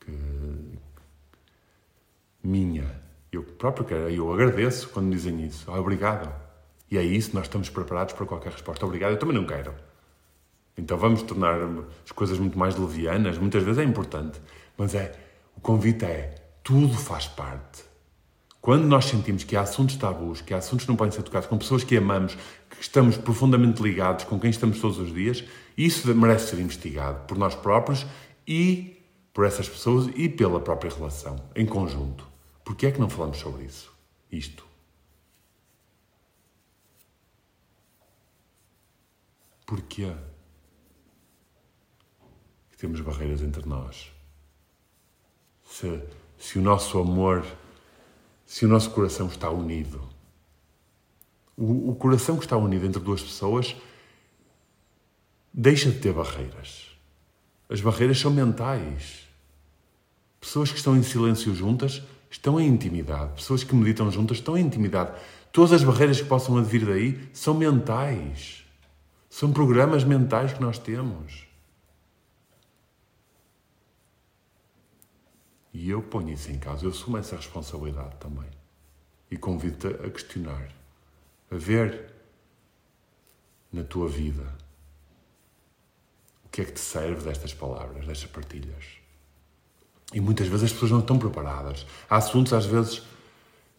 que, 0.00 0.10
minha. 2.46 2.84
Eu 3.32 3.42
próprio 3.42 3.84
quero, 3.84 4.08
eu 4.08 4.32
agradeço 4.32 4.88
quando 4.88 5.10
dizem 5.10 5.44
isso. 5.44 5.70
Ah, 5.70 5.80
obrigado. 5.80 6.32
E 6.90 6.96
é 6.96 7.02
isso, 7.02 7.34
nós 7.34 7.46
estamos 7.46 7.68
preparados 7.68 8.14
para 8.14 8.24
qualquer 8.24 8.52
resposta. 8.52 8.86
Obrigado, 8.86 9.12
eu 9.12 9.18
também 9.18 9.36
não 9.36 9.44
quero. 9.44 9.74
Então 10.78 10.96
vamos 10.96 11.22
tornar 11.22 11.58
as 12.04 12.12
coisas 12.12 12.38
muito 12.38 12.58
mais 12.58 12.76
levianas. 12.76 13.38
Muitas 13.38 13.62
vezes 13.62 13.78
é 13.78 13.84
importante, 13.84 14.40
mas 14.76 14.94
é 14.94 15.12
o 15.56 15.60
convite 15.60 16.04
é 16.04 16.34
tudo 16.62 16.94
faz 16.94 17.26
parte. 17.26 17.84
Quando 18.60 18.84
nós 18.84 19.04
sentimos 19.04 19.44
que 19.44 19.56
há 19.56 19.60
assuntos 19.62 19.96
tabus, 19.96 20.40
que 20.40 20.52
há 20.52 20.58
assuntos 20.58 20.84
que 20.84 20.90
não 20.90 20.96
podem 20.96 21.12
ser 21.12 21.22
tocados 21.22 21.48
com 21.48 21.56
pessoas 21.56 21.84
que 21.84 21.96
amamos, 21.96 22.36
que 22.68 22.80
estamos 22.80 23.16
profundamente 23.16 23.82
ligados, 23.82 24.24
com 24.24 24.38
quem 24.40 24.50
estamos 24.50 24.80
todos 24.80 24.98
os 24.98 25.12
dias, 25.14 25.44
isso 25.78 26.12
merece 26.14 26.50
ser 26.50 26.60
investigado 26.60 27.26
por 27.26 27.38
nós 27.38 27.54
próprios 27.54 28.04
e 28.46 28.96
por 29.32 29.44
essas 29.44 29.68
pessoas 29.68 30.10
e 30.16 30.28
pela 30.28 30.58
própria 30.58 30.90
relação, 30.90 31.36
em 31.54 31.64
conjunto. 31.64 32.35
Por 32.66 32.74
que 32.74 32.86
é 32.86 32.90
que 32.90 32.98
não 32.98 33.08
falamos 33.08 33.36
sobre 33.38 33.64
isso? 33.64 33.94
Isto. 34.28 34.66
Porquê 39.64 40.12
que 42.68 42.76
temos 42.76 43.00
barreiras 43.00 43.40
entre 43.40 43.64
nós? 43.64 44.10
Se, 45.64 46.02
se 46.36 46.58
o 46.58 46.62
nosso 46.62 46.98
amor 46.98 47.46
se 48.44 48.64
o 48.64 48.68
nosso 48.68 48.90
coração 48.90 49.28
está 49.28 49.48
unido. 49.48 50.00
O, 51.56 51.90
o 51.90 51.94
coração 51.94 52.36
que 52.36 52.44
está 52.44 52.56
unido 52.56 52.84
entre 52.84 53.00
duas 53.00 53.22
pessoas 53.22 53.76
deixa 55.54 55.88
de 55.88 56.00
ter 56.00 56.12
barreiras. 56.12 56.90
As 57.68 57.80
barreiras 57.80 58.18
são 58.18 58.32
mentais. 58.32 59.24
Pessoas 60.40 60.72
que 60.72 60.78
estão 60.78 60.96
em 60.96 61.02
silêncio 61.04 61.54
juntas 61.54 62.02
estão 62.36 62.60
em 62.60 62.68
intimidade. 62.68 63.34
Pessoas 63.34 63.64
que 63.64 63.74
meditam 63.74 64.10
juntas 64.10 64.38
estão 64.38 64.56
em 64.56 64.64
intimidade. 64.64 65.12
Todas 65.50 65.72
as 65.72 65.82
barreiras 65.82 66.20
que 66.20 66.28
possam 66.28 66.56
advir 66.58 66.84
daí 66.84 67.28
são 67.32 67.54
mentais. 67.54 68.64
São 69.28 69.52
programas 69.52 70.04
mentais 70.04 70.52
que 70.52 70.60
nós 70.60 70.78
temos. 70.78 71.46
E 75.72 75.90
eu 75.90 76.02
ponho 76.02 76.30
isso 76.30 76.50
em 76.50 76.58
causa, 76.58 76.86
eu 76.86 76.90
assumo 76.90 77.18
essa 77.18 77.36
responsabilidade 77.36 78.16
também. 78.16 78.48
E 79.30 79.36
convido-te 79.36 79.88
a 79.88 80.10
questionar, 80.10 80.68
a 81.50 81.56
ver 81.56 82.14
na 83.72 83.84
tua 83.84 84.08
vida 84.08 84.56
o 86.44 86.48
que 86.48 86.62
é 86.62 86.64
que 86.64 86.72
te 86.72 86.80
serve 86.80 87.24
destas 87.24 87.52
palavras, 87.52 88.06
destas 88.06 88.30
partilhas. 88.30 89.05
E 90.12 90.20
muitas 90.20 90.46
vezes 90.46 90.64
as 90.64 90.72
pessoas 90.72 90.90
não 90.90 91.00
estão 91.00 91.18
preparadas. 91.18 91.86
Há 92.08 92.16
assuntos, 92.16 92.52
às 92.52 92.64
vezes, 92.64 93.02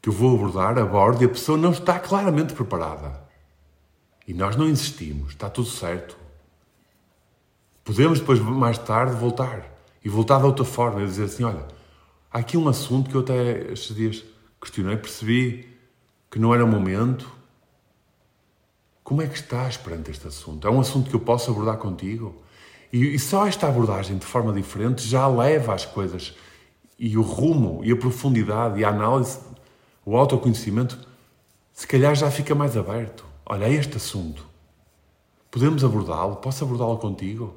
que 0.01 0.09
eu 0.09 0.13
vou 0.13 0.35
abordar, 0.35 0.77
abordo, 0.77 1.21
e 1.21 1.25
a 1.25 1.29
pessoa 1.29 1.57
não 1.57 1.71
está 1.71 1.99
claramente 1.99 2.53
preparada. 2.53 3.21
E 4.27 4.33
nós 4.33 4.55
não 4.55 4.67
insistimos, 4.67 5.29
está 5.29 5.49
tudo 5.49 5.69
certo. 5.69 6.17
Podemos 7.83 8.19
depois, 8.19 8.39
mais 8.39 8.77
tarde, 8.77 9.15
voltar. 9.15 9.73
E 10.03 10.09
voltar 10.09 10.39
de 10.39 10.45
outra 10.45 10.65
forma 10.65 11.01
e 11.01 11.05
dizer 11.05 11.25
assim: 11.25 11.43
olha, 11.43 11.65
há 12.31 12.39
aqui 12.39 12.57
um 12.57 12.67
assunto 12.67 13.09
que 13.09 13.15
eu 13.15 13.21
até 13.21 13.71
estes 13.71 13.95
dias 13.95 14.23
questionei, 14.59 14.97
percebi 14.97 15.77
que 16.29 16.39
não 16.39 16.53
era 16.53 16.63
o 16.63 16.67
momento. 16.67 17.31
Como 19.03 19.21
é 19.21 19.27
que 19.27 19.35
estás 19.35 19.77
perante 19.77 20.11
este 20.11 20.27
assunto? 20.27 20.67
É 20.67 20.71
um 20.71 20.81
assunto 20.81 21.09
que 21.09 21.15
eu 21.15 21.19
posso 21.21 21.49
abordar 21.49 21.77
contigo? 21.77 22.35
E, 22.91 23.15
e 23.15 23.19
só 23.19 23.47
esta 23.47 23.67
abordagem 23.67 24.17
de 24.17 24.25
forma 24.25 24.53
diferente 24.53 25.07
já 25.07 25.27
leva 25.27 25.73
as 25.73 25.85
coisas 25.85 26.35
e 26.97 27.17
o 27.17 27.21
rumo 27.21 27.81
e 27.83 27.91
a 27.91 27.95
profundidade 27.95 28.79
e 28.79 28.85
a 28.85 28.89
análise, 28.89 29.39
o 30.05 30.15
autoconhecimento, 30.15 30.99
se 31.73 31.85
calhar 31.85 32.15
já 32.15 32.31
fica 32.31 32.55
mais 32.55 32.75
aberto. 32.75 33.25
Olha, 33.45 33.65
é 33.65 33.73
este 33.73 33.97
assunto. 33.97 34.45
Podemos 35.51 35.83
abordá-lo? 35.83 36.37
Posso 36.37 36.63
abordá-lo 36.63 36.97
contigo? 36.97 37.55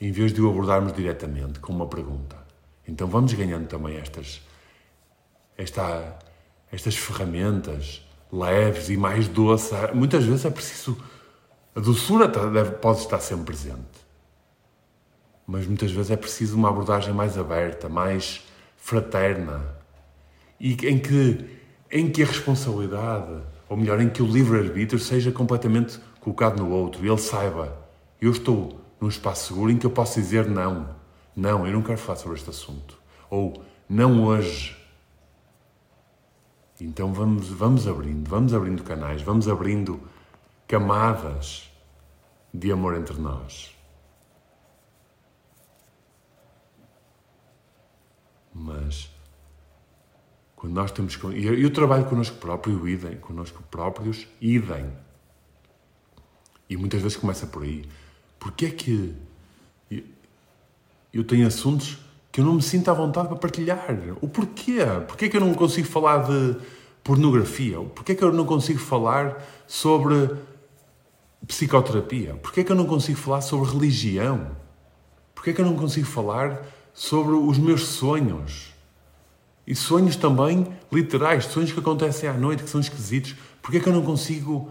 Em 0.00 0.10
vez 0.10 0.32
de 0.32 0.40
o 0.40 0.48
abordarmos 0.48 0.92
diretamente 0.92 1.60
com 1.60 1.72
uma 1.72 1.86
pergunta. 1.86 2.36
Então 2.86 3.06
vamos 3.06 3.32
ganhando 3.34 3.68
também 3.68 3.96
estas, 3.96 4.40
esta, 5.56 6.18
estas 6.72 6.96
ferramentas 6.96 8.02
leves 8.32 8.88
e 8.88 8.96
mais 8.96 9.28
doces. 9.28 9.72
Muitas 9.94 10.24
vezes 10.24 10.44
é 10.44 10.50
preciso 10.50 10.96
a 11.74 11.80
doçura 11.80 12.28
deve, 12.28 12.72
pode 12.72 13.00
estar 13.00 13.20
sempre 13.20 13.46
presente. 13.46 14.02
Mas 15.46 15.66
muitas 15.66 15.90
vezes 15.90 16.10
é 16.10 16.16
preciso 16.16 16.56
uma 16.56 16.68
abordagem 16.68 17.12
mais 17.12 17.38
aberta, 17.38 17.88
mais 17.88 18.46
fraterna. 18.76 19.62
E 20.60 20.72
em 20.86 20.98
que, 20.98 21.44
em 21.90 22.10
que 22.10 22.22
a 22.22 22.26
responsabilidade, 22.26 23.42
ou 23.68 23.76
melhor, 23.76 24.00
em 24.00 24.08
que 24.08 24.22
o 24.22 24.26
livre-arbítrio 24.26 25.00
seja 25.00 25.32
completamente 25.32 25.98
colocado 26.20 26.58
no 26.58 26.70
outro 26.70 27.04
e 27.04 27.08
ele 27.08 27.18
saiba: 27.18 27.76
eu 28.20 28.30
estou 28.30 28.80
num 29.00 29.08
espaço 29.08 29.48
seguro 29.48 29.70
em 29.70 29.78
que 29.78 29.86
eu 29.86 29.90
posso 29.90 30.20
dizer 30.20 30.46
não. 30.46 30.88
Não, 31.34 31.66
eu 31.66 31.72
não 31.72 31.82
quero 31.82 31.98
falar 31.98 32.18
sobre 32.18 32.36
este 32.36 32.50
assunto. 32.50 32.98
Ou 33.30 33.64
não 33.88 34.24
hoje. 34.24 34.76
Então 36.80 37.12
vamos, 37.12 37.48
vamos 37.48 37.88
abrindo, 37.88 38.28
vamos 38.28 38.52
abrindo 38.52 38.82
canais, 38.82 39.22
vamos 39.22 39.48
abrindo 39.48 40.00
camadas 40.72 41.70
de 42.54 42.72
amor 42.72 42.96
entre 42.96 43.20
nós. 43.20 43.76
Mas 48.54 49.10
quando 50.56 50.72
nós 50.72 50.90
temos. 50.90 51.14
E 51.34 51.44
eu, 51.44 51.58
eu 51.58 51.70
trabalho 51.70 52.06
connosco 52.06 52.38
próprio, 52.38 52.88
idem, 52.88 53.18
connosco 53.18 53.62
próprios, 53.70 54.26
idem. 54.40 54.90
E 56.70 56.76
muitas 56.78 57.02
vezes 57.02 57.18
começa 57.18 57.46
por 57.46 57.64
aí. 57.64 57.84
Porquê 58.40 58.64
é 58.64 58.70
que 58.70 59.14
eu 61.12 61.22
tenho 61.22 61.46
assuntos 61.46 61.98
que 62.30 62.40
eu 62.40 62.46
não 62.46 62.54
me 62.54 62.62
sinto 62.62 62.90
à 62.90 62.94
vontade 62.94 63.28
para 63.28 63.36
partilhar? 63.36 63.84
O 64.22 64.26
porquê? 64.26 64.78
Porquê 65.06 65.26
é 65.26 65.28
que 65.28 65.36
eu 65.36 65.42
não 65.42 65.52
consigo 65.52 65.86
falar 65.86 66.24
de 66.24 66.56
pornografia? 67.04 67.78
Porquê 67.78 68.12
é 68.12 68.14
que 68.14 68.24
eu 68.24 68.32
não 68.32 68.46
consigo 68.46 68.78
falar 68.78 69.38
sobre 69.66 70.30
psicoterapia? 71.46 72.34
Porquê 72.34 72.60
é 72.60 72.64
que 72.64 72.72
eu 72.72 72.76
não 72.76 72.86
consigo 72.86 73.18
falar 73.18 73.40
sobre 73.40 73.70
religião? 73.70 74.56
Porquê 75.34 75.50
é 75.50 75.52
que 75.52 75.60
eu 75.60 75.66
não 75.66 75.76
consigo 75.76 76.06
falar 76.06 76.62
sobre 76.94 77.34
os 77.34 77.58
meus 77.58 77.86
sonhos? 77.86 78.72
E 79.66 79.74
sonhos 79.74 80.16
também 80.16 80.66
literais, 80.90 81.44
sonhos 81.46 81.72
que 81.72 81.78
acontecem 81.78 82.28
à 82.28 82.32
noite, 82.32 82.62
que 82.62 82.70
são 82.70 82.80
esquisitos. 82.80 83.36
Porquê 83.60 83.78
é 83.78 83.80
que 83.80 83.88
eu 83.88 83.92
não 83.92 84.02
consigo 84.02 84.70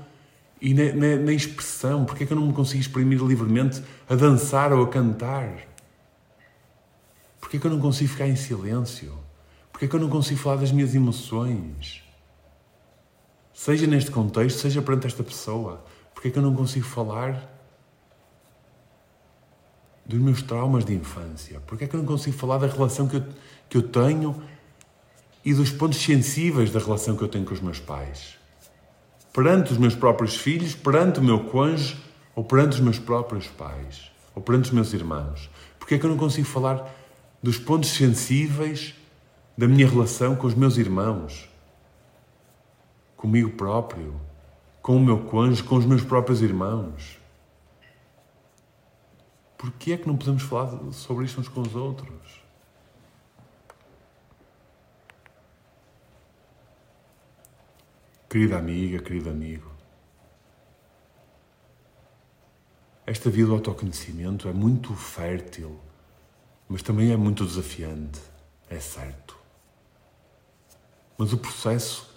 e 0.61 0.75
na, 0.75 0.93
na, 0.93 1.15
na, 1.15 1.33
expressão, 1.33 2.05
porque 2.05 2.23
é 2.23 2.27
que 2.27 2.33
eu 2.33 2.37
não 2.37 2.47
me 2.47 2.53
consigo 2.53 2.79
exprimir 2.79 3.19
livremente 3.19 3.81
a 4.07 4.13
dançar 4.13 4.71
ou 4.71 4.83
a 4.83 4.87
cantar? 4.87 5.49
Porquê 7.39 7.57
é 7.57 7.59
que 7.59 7.65
eu 7.65 7.71
não 7.71 7.79
consigo 7.79 8.11
ficar 8.11 8.27
em 8.27 8.35
silêncio? 8.35 9.11
Porquê 9.71 9.85
é 9.85 9.87
que 9.87 9.95
eu 9.95 9.99
não 9.99 10.09
consigo 10.09 10.39
falar 10.39 10.57
das 10.57 10.71
minhas 10.71 10.93
emoções? 10.93 12.03
Seja 13.51 13.87
neste 13.87 14.11
contexto, 14.11 14.59
seja 14.59 14.81
perante 14.83 15.07
esta 15.07 15.23
pessoa. 15.23 15.83
Porquê 16.21 16.27
é 16.27 16.31
que 16.33 16.37
eu 16.37 16.43
não 16.43 16.55
consigo 16.55 16.85
falar 16.85 17.49
dos 20.05 20.19
meus 20.19 20.43
traumas 20.43 20.85
de 20.85 20.93
infância? 20.93 21.59
Porquê 21.61 21.85
é 21.85 21.87
que 21.87 21.95
eu 21.95 21.99
não 21.99 22.05
consigo 22.05 22.37
falar 22.37 22.59
da 22.59 22.67
relação 22.67 23.07
que 23.07 23.15
eu, 23.15 23.23
que 23.67 23.75
eu 23.75 23.81
tenho 23.81 24.39
e 25.43 25.51
dos 25.51 25.71
pontos 25.71 25.99
sensíveis 25.99 26.69
da 26.69 26.79
relação 26.79 27.17
que 27.17 27.23
eu 27.23 27.27
tenho 27.27 27.43
com 27.43 27.55
os 27.55 27.59
meus 27.59 27.79
pais? 27.79 28.35
Perante 29.33 29.71
os 29.71 29.79
meus 29.79 29.95
próprios 29.95 30.35
filhos, 30.35 30.75
perante 30.75 31.19
o 31.19 31.23
meu 31.23 31.45
cônjuge 31.45 31.99
ou 32.35 32.43
perante 32.43 32.75
os 32.75 32.81
meus 32.81 32.99
próprios 32.99 33.47
pais 33.47 34.11
ou 34.35 34.43
perante 34.43 34.65
os 34.65 34.71
meus 34.71 34.93
irmãos? 34.93 35.49
Porquê 35.79 35.95
é 35.95 35.97
que 35.97 36.05
eu 36.05 36.11
não 36.11 36.17
consigo 36.17 36.45
falar 36.45 36.87
dos 37.41 37.57
pontos 37.57 37.89
sensíveis 37.89 38.93
da 39.57 39.67
minha 39.67 39.87
relação 39.87 40.35
com 40.35 40.45
os 40.45 40.53
meus 40.53 40.77
irmãos? 40.77 41.49
Comigo 43.17 43.49
próprio? 43.49 44.29
Com 44.81 44.97
o 44.97 44.99
meu 44.99 45.25
cônjuge, 45.25 45.63
com 45.63 45.75
os 45.75 45.85
meus 45.85 46.03
próprios 46.03 46.41
irmãos? 46.41 47.19
Por 49.57 49.71
que 49.73 49.93
é 49.93 49.97
que 49.97 50.07
não 50.07 50.17
podemos 50.17 50.41
falar 50.41 50.91
sobre 50.91 51.25
isto 51.25 51.39
uns 51.39 51.47
com 51.47 51.61
os 51.61 51.75
outros? 51.75 52.41
Querida 58.27 58.57
amiga, 58.57 58.97
querido 58.99 59.29
amigo, 59.29 59.69
esta 63.05 63.29
vida 63.29 63.49
do 63.49 63.53
autoconhecimento 63.55 64.47
é 64.47 64.53
muito 64.53 64.95
fértil, 64.95 65.79
mas 66.67 66.81
também 66.81 67.11
é 67.11 67.17
muito 67.17 67.45
desafiante, 67.45 68.21
é 68.69 68.79
certo. 68.79 69.37
Mas 71.17 71.33
o 71.33 71.37
processo 71.37 72.10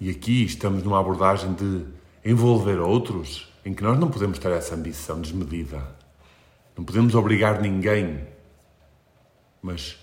e 0.00 0.08
aqui 0.08 0.44
estamos 0.44 0.82
numa 0.82 0.98
abordagem 0.98 1.52
de 1.52 1.84
envolver 2.24 2.78
outros 2.80 3.52
em 3.64 3.74
que 3.74 3.82
nós 3.82 3.98
não 3.98 4.08
podemos 4.08 4.38
ter 4.38 4.50
essa 4.52 4.74
ambição 4.74 5.20
desmedida. 5.20 5.86
Não 6.74 6.82
podemos 6.82 7.14
obrigar 7.14 7.60
ninguém. 7.60 8.26
Mas 9.60 9.98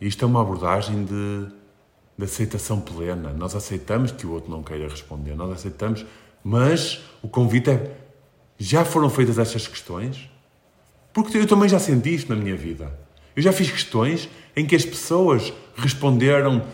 isto 0.00 0.24
é 0.24 0.26
uma 0.26 0.40
abordagem 0.40 1.04
de, 1.04 1.46
de 2.16 2.24
aceitação 2.24 2.80
plena. 2.80 3.34
Nós 3.34 3.54
aceitamos 3.54 4.10
que 4.10 4.26
o 4.26 4.32
outro 4.32 4.50
não 4.50 4.62
queira 4.62 4.88
responder, 4.88 5.34
nós 5.34 5.52
aceitamos, 5.52 6.06
mas 6.42 7.02
o 7.20 7.28
convite 7.28 7.68
é: 7.68 7.94
já 8.58 8.86
foram 8.86 9.10
feitas 9.10 9.38
estas 9.38 9.68
questões? 9.68 10.30
Porque 11.12 11.36
eu 11.36 11.46
também 11.46 11.68
já 11.68 11.78
senti 11.78 12.14
isto 12.14 12.34
na 12.34 12.40
minha 12.40 12.56
vida. 12.56 12.98
Eu 13.36 13.42
já 13.42 13.52
fiz 13.52 13.70
questões 13.70 14.30
em 14.56 14.64
que 14.64 14.74
as 14.74 14.86
pessoas 14.86 15.52
responderam 15.76 16.64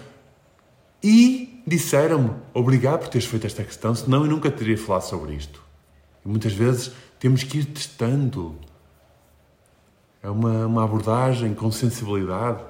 e 1.02 1.55
disseram-me 1.66 2.30
obrigado 2.54 3.00
por 3.00 3.08
teres 3.08 3.26
feito 3.26 3.46
esta 3.46 3.64
questão, 3.64 3.94
senão 3.94 4.24
eu 4.24 4.30
nunca 4.30 4.50
teria 4.50 4.78
falado 4.78 5.02
sobre 5.02 5.34
isto. 5.34 5.60
E 6.24 6.28
muitas 6.28 6.52
vezes 6.52 6.92
temos 7.18 7.42
que 7.42 7.58
ir 7.58 7.64
testando. 7.64 8.54
É 10.22 10.30
uma, 10.30 10.66
uma 10.66 10.84
abordagem 10.84 11.54
com 11.54 11.70
sensibilidade. 11.72 12.62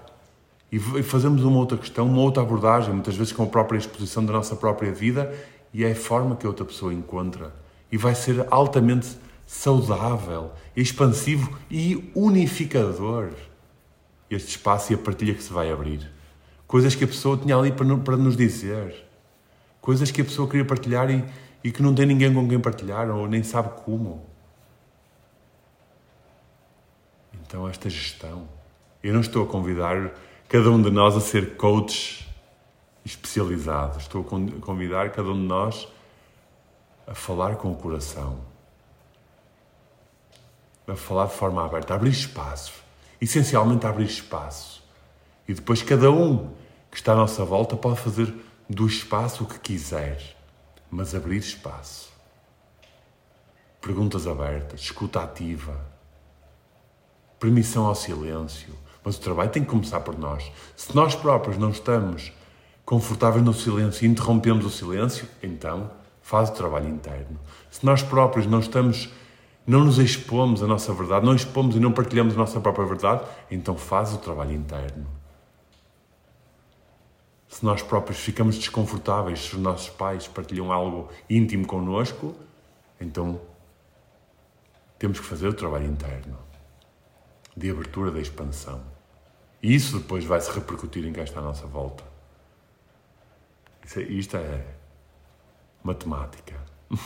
E 0.73 0.79
fazemos 1.03 1.45
uma 1.45 1.59
outra 1.59 1.79
questão, 1.79 2.07
uma 2.07 2.21
outra 2.21 2.43
abordagem, 2.43 2.93
muitas 2.93 3.17
vezes 3.17 3.33
com 3.33 3.45
a 3.45 3.47
própria 3.47 3.79
exposição 3.79 4.25
da 4.25 4.33
nossa 4.33 4.57
própria 4.57 4.93
vida, 4.93 5.33
e 5.73 5.85
é 5.85 5.93
a 5.93 5.97
forma 5.97 6.35
que 6.35 6.45
a 6.45 6.49
outra 6.49 6.65
pessoa 6.65 6.93
encontra. 6.93 7.55
E 7.91 7.97
vai 7.97 8.15
ser 8.15 8.47
altamente 8.51 9.17
saudável, 9.47 10.51
expansivo 10.77 11.57
e 11.71 12.11
unificador 12.15 13.31
este 14.29 14.49
espaço 14.49 14.93
e 14.93 14.97
a 14.97 14.99
partilha 14.99 15.35
que 15.35 15.43
se 15.43 15.53
vai 15.53 15.71
abrir 15.71 16.16
coisas 16.67 16.95
que 16.95 17.05
a 17.05 17.07
pessoa 17.07 17.37
tinha 17.37 17.57
ali 17.57 17.73
para, 17.73 17.97
para 17.99 18.17
nos 18.17 18.37
dizer, 18.37 18.95
coisas 19.81 20.11
que 20.11 20.21
a 20.21 20.25
pessoa 20.25 20.49
queria 20.49 20.65
partilhar 20.65 21.11
e, 21.11 21.25
e 21.63 21.71
que 21.71 21.83
não 21.83 21.95
tem 21.95 22.07
ninguém 22.07 22.33
com 22.33 22.49
quem 22.49 22.59
partilhar 22.59 23.09
ou 23.11 23.29
nem 23.29 23.43
sabe 23.43 23.71
como. 23.85 24.27
Então, 27.47 27.69
esta 27.69 27.89
gestão. 27.89 28.49
Eu 29.03 29.15
não 29.15 29.21
estou 29.21 29.45
a 29.45 29.47
convidar 29.47 30.13
cada 30.49 30.71
um 30.71 30.83
de 30.83 30.91
nós 30.91 31.17
a 31.17 31.21
ser 31.21 31.57
coach 31.57 32.27
especializado. 33.05 33.99
Estou 33.99 34.23
a 34.23 34.61
convidar 34.61 35.11
cada 35.11 35.29
um 35.29 35.41
de 35.41 35.47
nós 35.47 35.87
a 37.07 37.15
falar 37.15 37.55
com 37.55 37.71
o 37.71 37.77
coração, 37.77 38.41
a 40.89 40.97
falar 40.97 41.27
de 41.27 41.35
forma 41.35 41.65
aberta, 41.65 41.95
a 41.95 41.97
abrir 41.97 42.11
espaço, 42.11 42.73
essencialmente 43.21 43.87
abrir 43.87 44.07
espaço. 44.07 44.76
E 45.49 45.55
depois 45.55 45.83
cada 45.83 46.11
um 46.11 46.51
que 46.91 46.97
está 46.97 47.13
à 47.13 47.17
nossa 47.17 47.45
volta 47.45 47.77
pode 47.77 48.01
fazer 48.01 48.35
do 48.69 48.87
espaço 48.87 49.45
o 49.45 49.47
que 49.47 49.59
quiser, 49.59 50.37
mas 50.91 51.15
abrir 51.15 51.39
espaço. 51.39 52.11
Perguntas 53.81 54.27
abertas, 54.27 54.81
escuta 54.81 55.21
ativa, 55.21 55.81
permissão 57.39 57.87
ao 57.87 57.95
silêncio. 57.95 58.75
Mas 59.05 59.17
o 59.17 59.21
trabalho 59.21 59.51
tem 59.51 59.63
que 59.63 59.71
começar 59.71 60.01
por 60.01 60.19
nós. 60.19 60.51
Se 60.75 60.95
nós 60.97 61.15
próprios 61.15 61.57
não 61.57 61.71
estamos 61.71 62.33
confortáveis 62.85 63.45
no 63.45 63.55
silêncio 63.55 64.05
e 64.05 64.09
interrompemos 64.09 64.65
o 64.65 64.71
silêncio, 64.71 65.29
então 65.41 65.91
faz 66.21 66.49
o 66.49 66.53
trabalho 66.53 66.89
interno. 66.89 67.39
Se 67.71 67.87
nós 67.87 68.03
próprios 68.03 68.47
não 68.47 68.59
estamos, 68.59 69.09
não 69.65 69.85
nos 69.85 69.99
expomos 69.99 70.61
a 70.61 70.67
nossa 70.67 70.93
verdade, 70.93 71.25
não 71.25 71.37
expomos 71.37 71.77
e 71.77 71.81
não 71.81 71.93
partilhamos 71.93 72.35
a 72.35 72.37
nossa 72.37 72.61
própria 72.61 72.85
verdade, 72.85 73.23
então 73.49 73.77
faz 73.77 74.13
o 74.13 74.19
trabalho 74.19 74.53
interno. 74.53 75.07
Se 77.57 77.65
nós 77.65 77.81
próprios 77.83 78.21
ficamos 78.21 78.59
desconfortáveis 78.59 79.41
se 79.41 79.55
os 79.57 79.63
nossos 79.63 79.89
pais 79.89 80.29
partilham 80.29 80.71
algo 80.71 81.11
íntimo 81.29 81.67
connosco, 81.67 82.37
então 83.01 83.41
temos 84.99 85.19
que 85.19 85.25
fazer 85.25 85.49
o 85.49 85.55
trabalho 85.55 85.87
interno 85.87 86.37
de 87.57 87.71
abertura 87.71 88.11
da 88.11 88.21
expansão. 88.21 88.85
E 89.63 89.75
isso 89.75 89.99
depois 89.99 90.23
vai 90.23 90.39
se 90.39 90.51
repercutir 90.51 91.07
em 91.07 91.15
quem 91.15 91.25
está 91.25 91.41
à 91.41 91.43
nossa 91.43 91.67
volta. 91.67 92.05
É, 93.97 94.01
isto 94.03 94.37
é 94.37 94.63
matemática. 95.83 96.61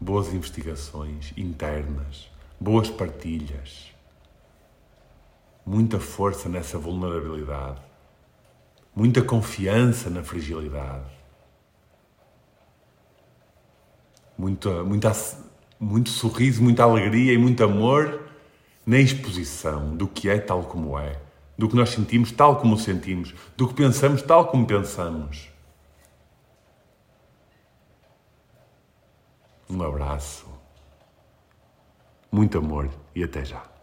boas 0.00 0.34
investigações 0.34 1.32
internas, 1.36 2.28
boas 2.58 2.90
partilhas, 2.90 3.96
muita 5.68 6.00
força 6.00 6.48
nessa 6.48 6.78
vulnerabilidade, 6.78 7.78
muita 8.96 9.20
confiança 9.20 10.08
na 10.08 10.22
fragilidade, 10.24 11.10
muita, 14.36 14.82
muita, 14.82 15.12
muito 15.78 16.08
sorriso, 16.08 16.62
muita 16.62 16.84
alegria 16.84 17.34
e 17.34 17.38
muito 17.38 17.62
amor 17.62 18.30
na 18.86 18.98
exposição 18.98 19.94
do 19.94 20.08
que 20.08 20.30
é 20.30 20.38
tal 20.38 20.64
como 20.64 20.98
é 20.98 21.20
do 21.58 21.68
que 21.68 21.74
nós 21.74 21.90
sentimos 21.90 22.30
tal 22.30 22.60
como 22.60 22.78
sentimos, 22.78 23.34
do 23.56 23.66
que 23.66 23.74
pensamos 23.74 24.22
tal 24.22 24.46
como 24.46 24.64
pensamos. 24.64 25.50
Um 29.68 29.82
abraço, 29.82 30.46
muito 32.30 32.56
amor 32.56 32.88
e 33.12 33.24
até 33.24 33.44
já. 33.44 33.77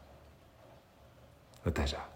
Até 1.66 1.88
já. 1.88 2.14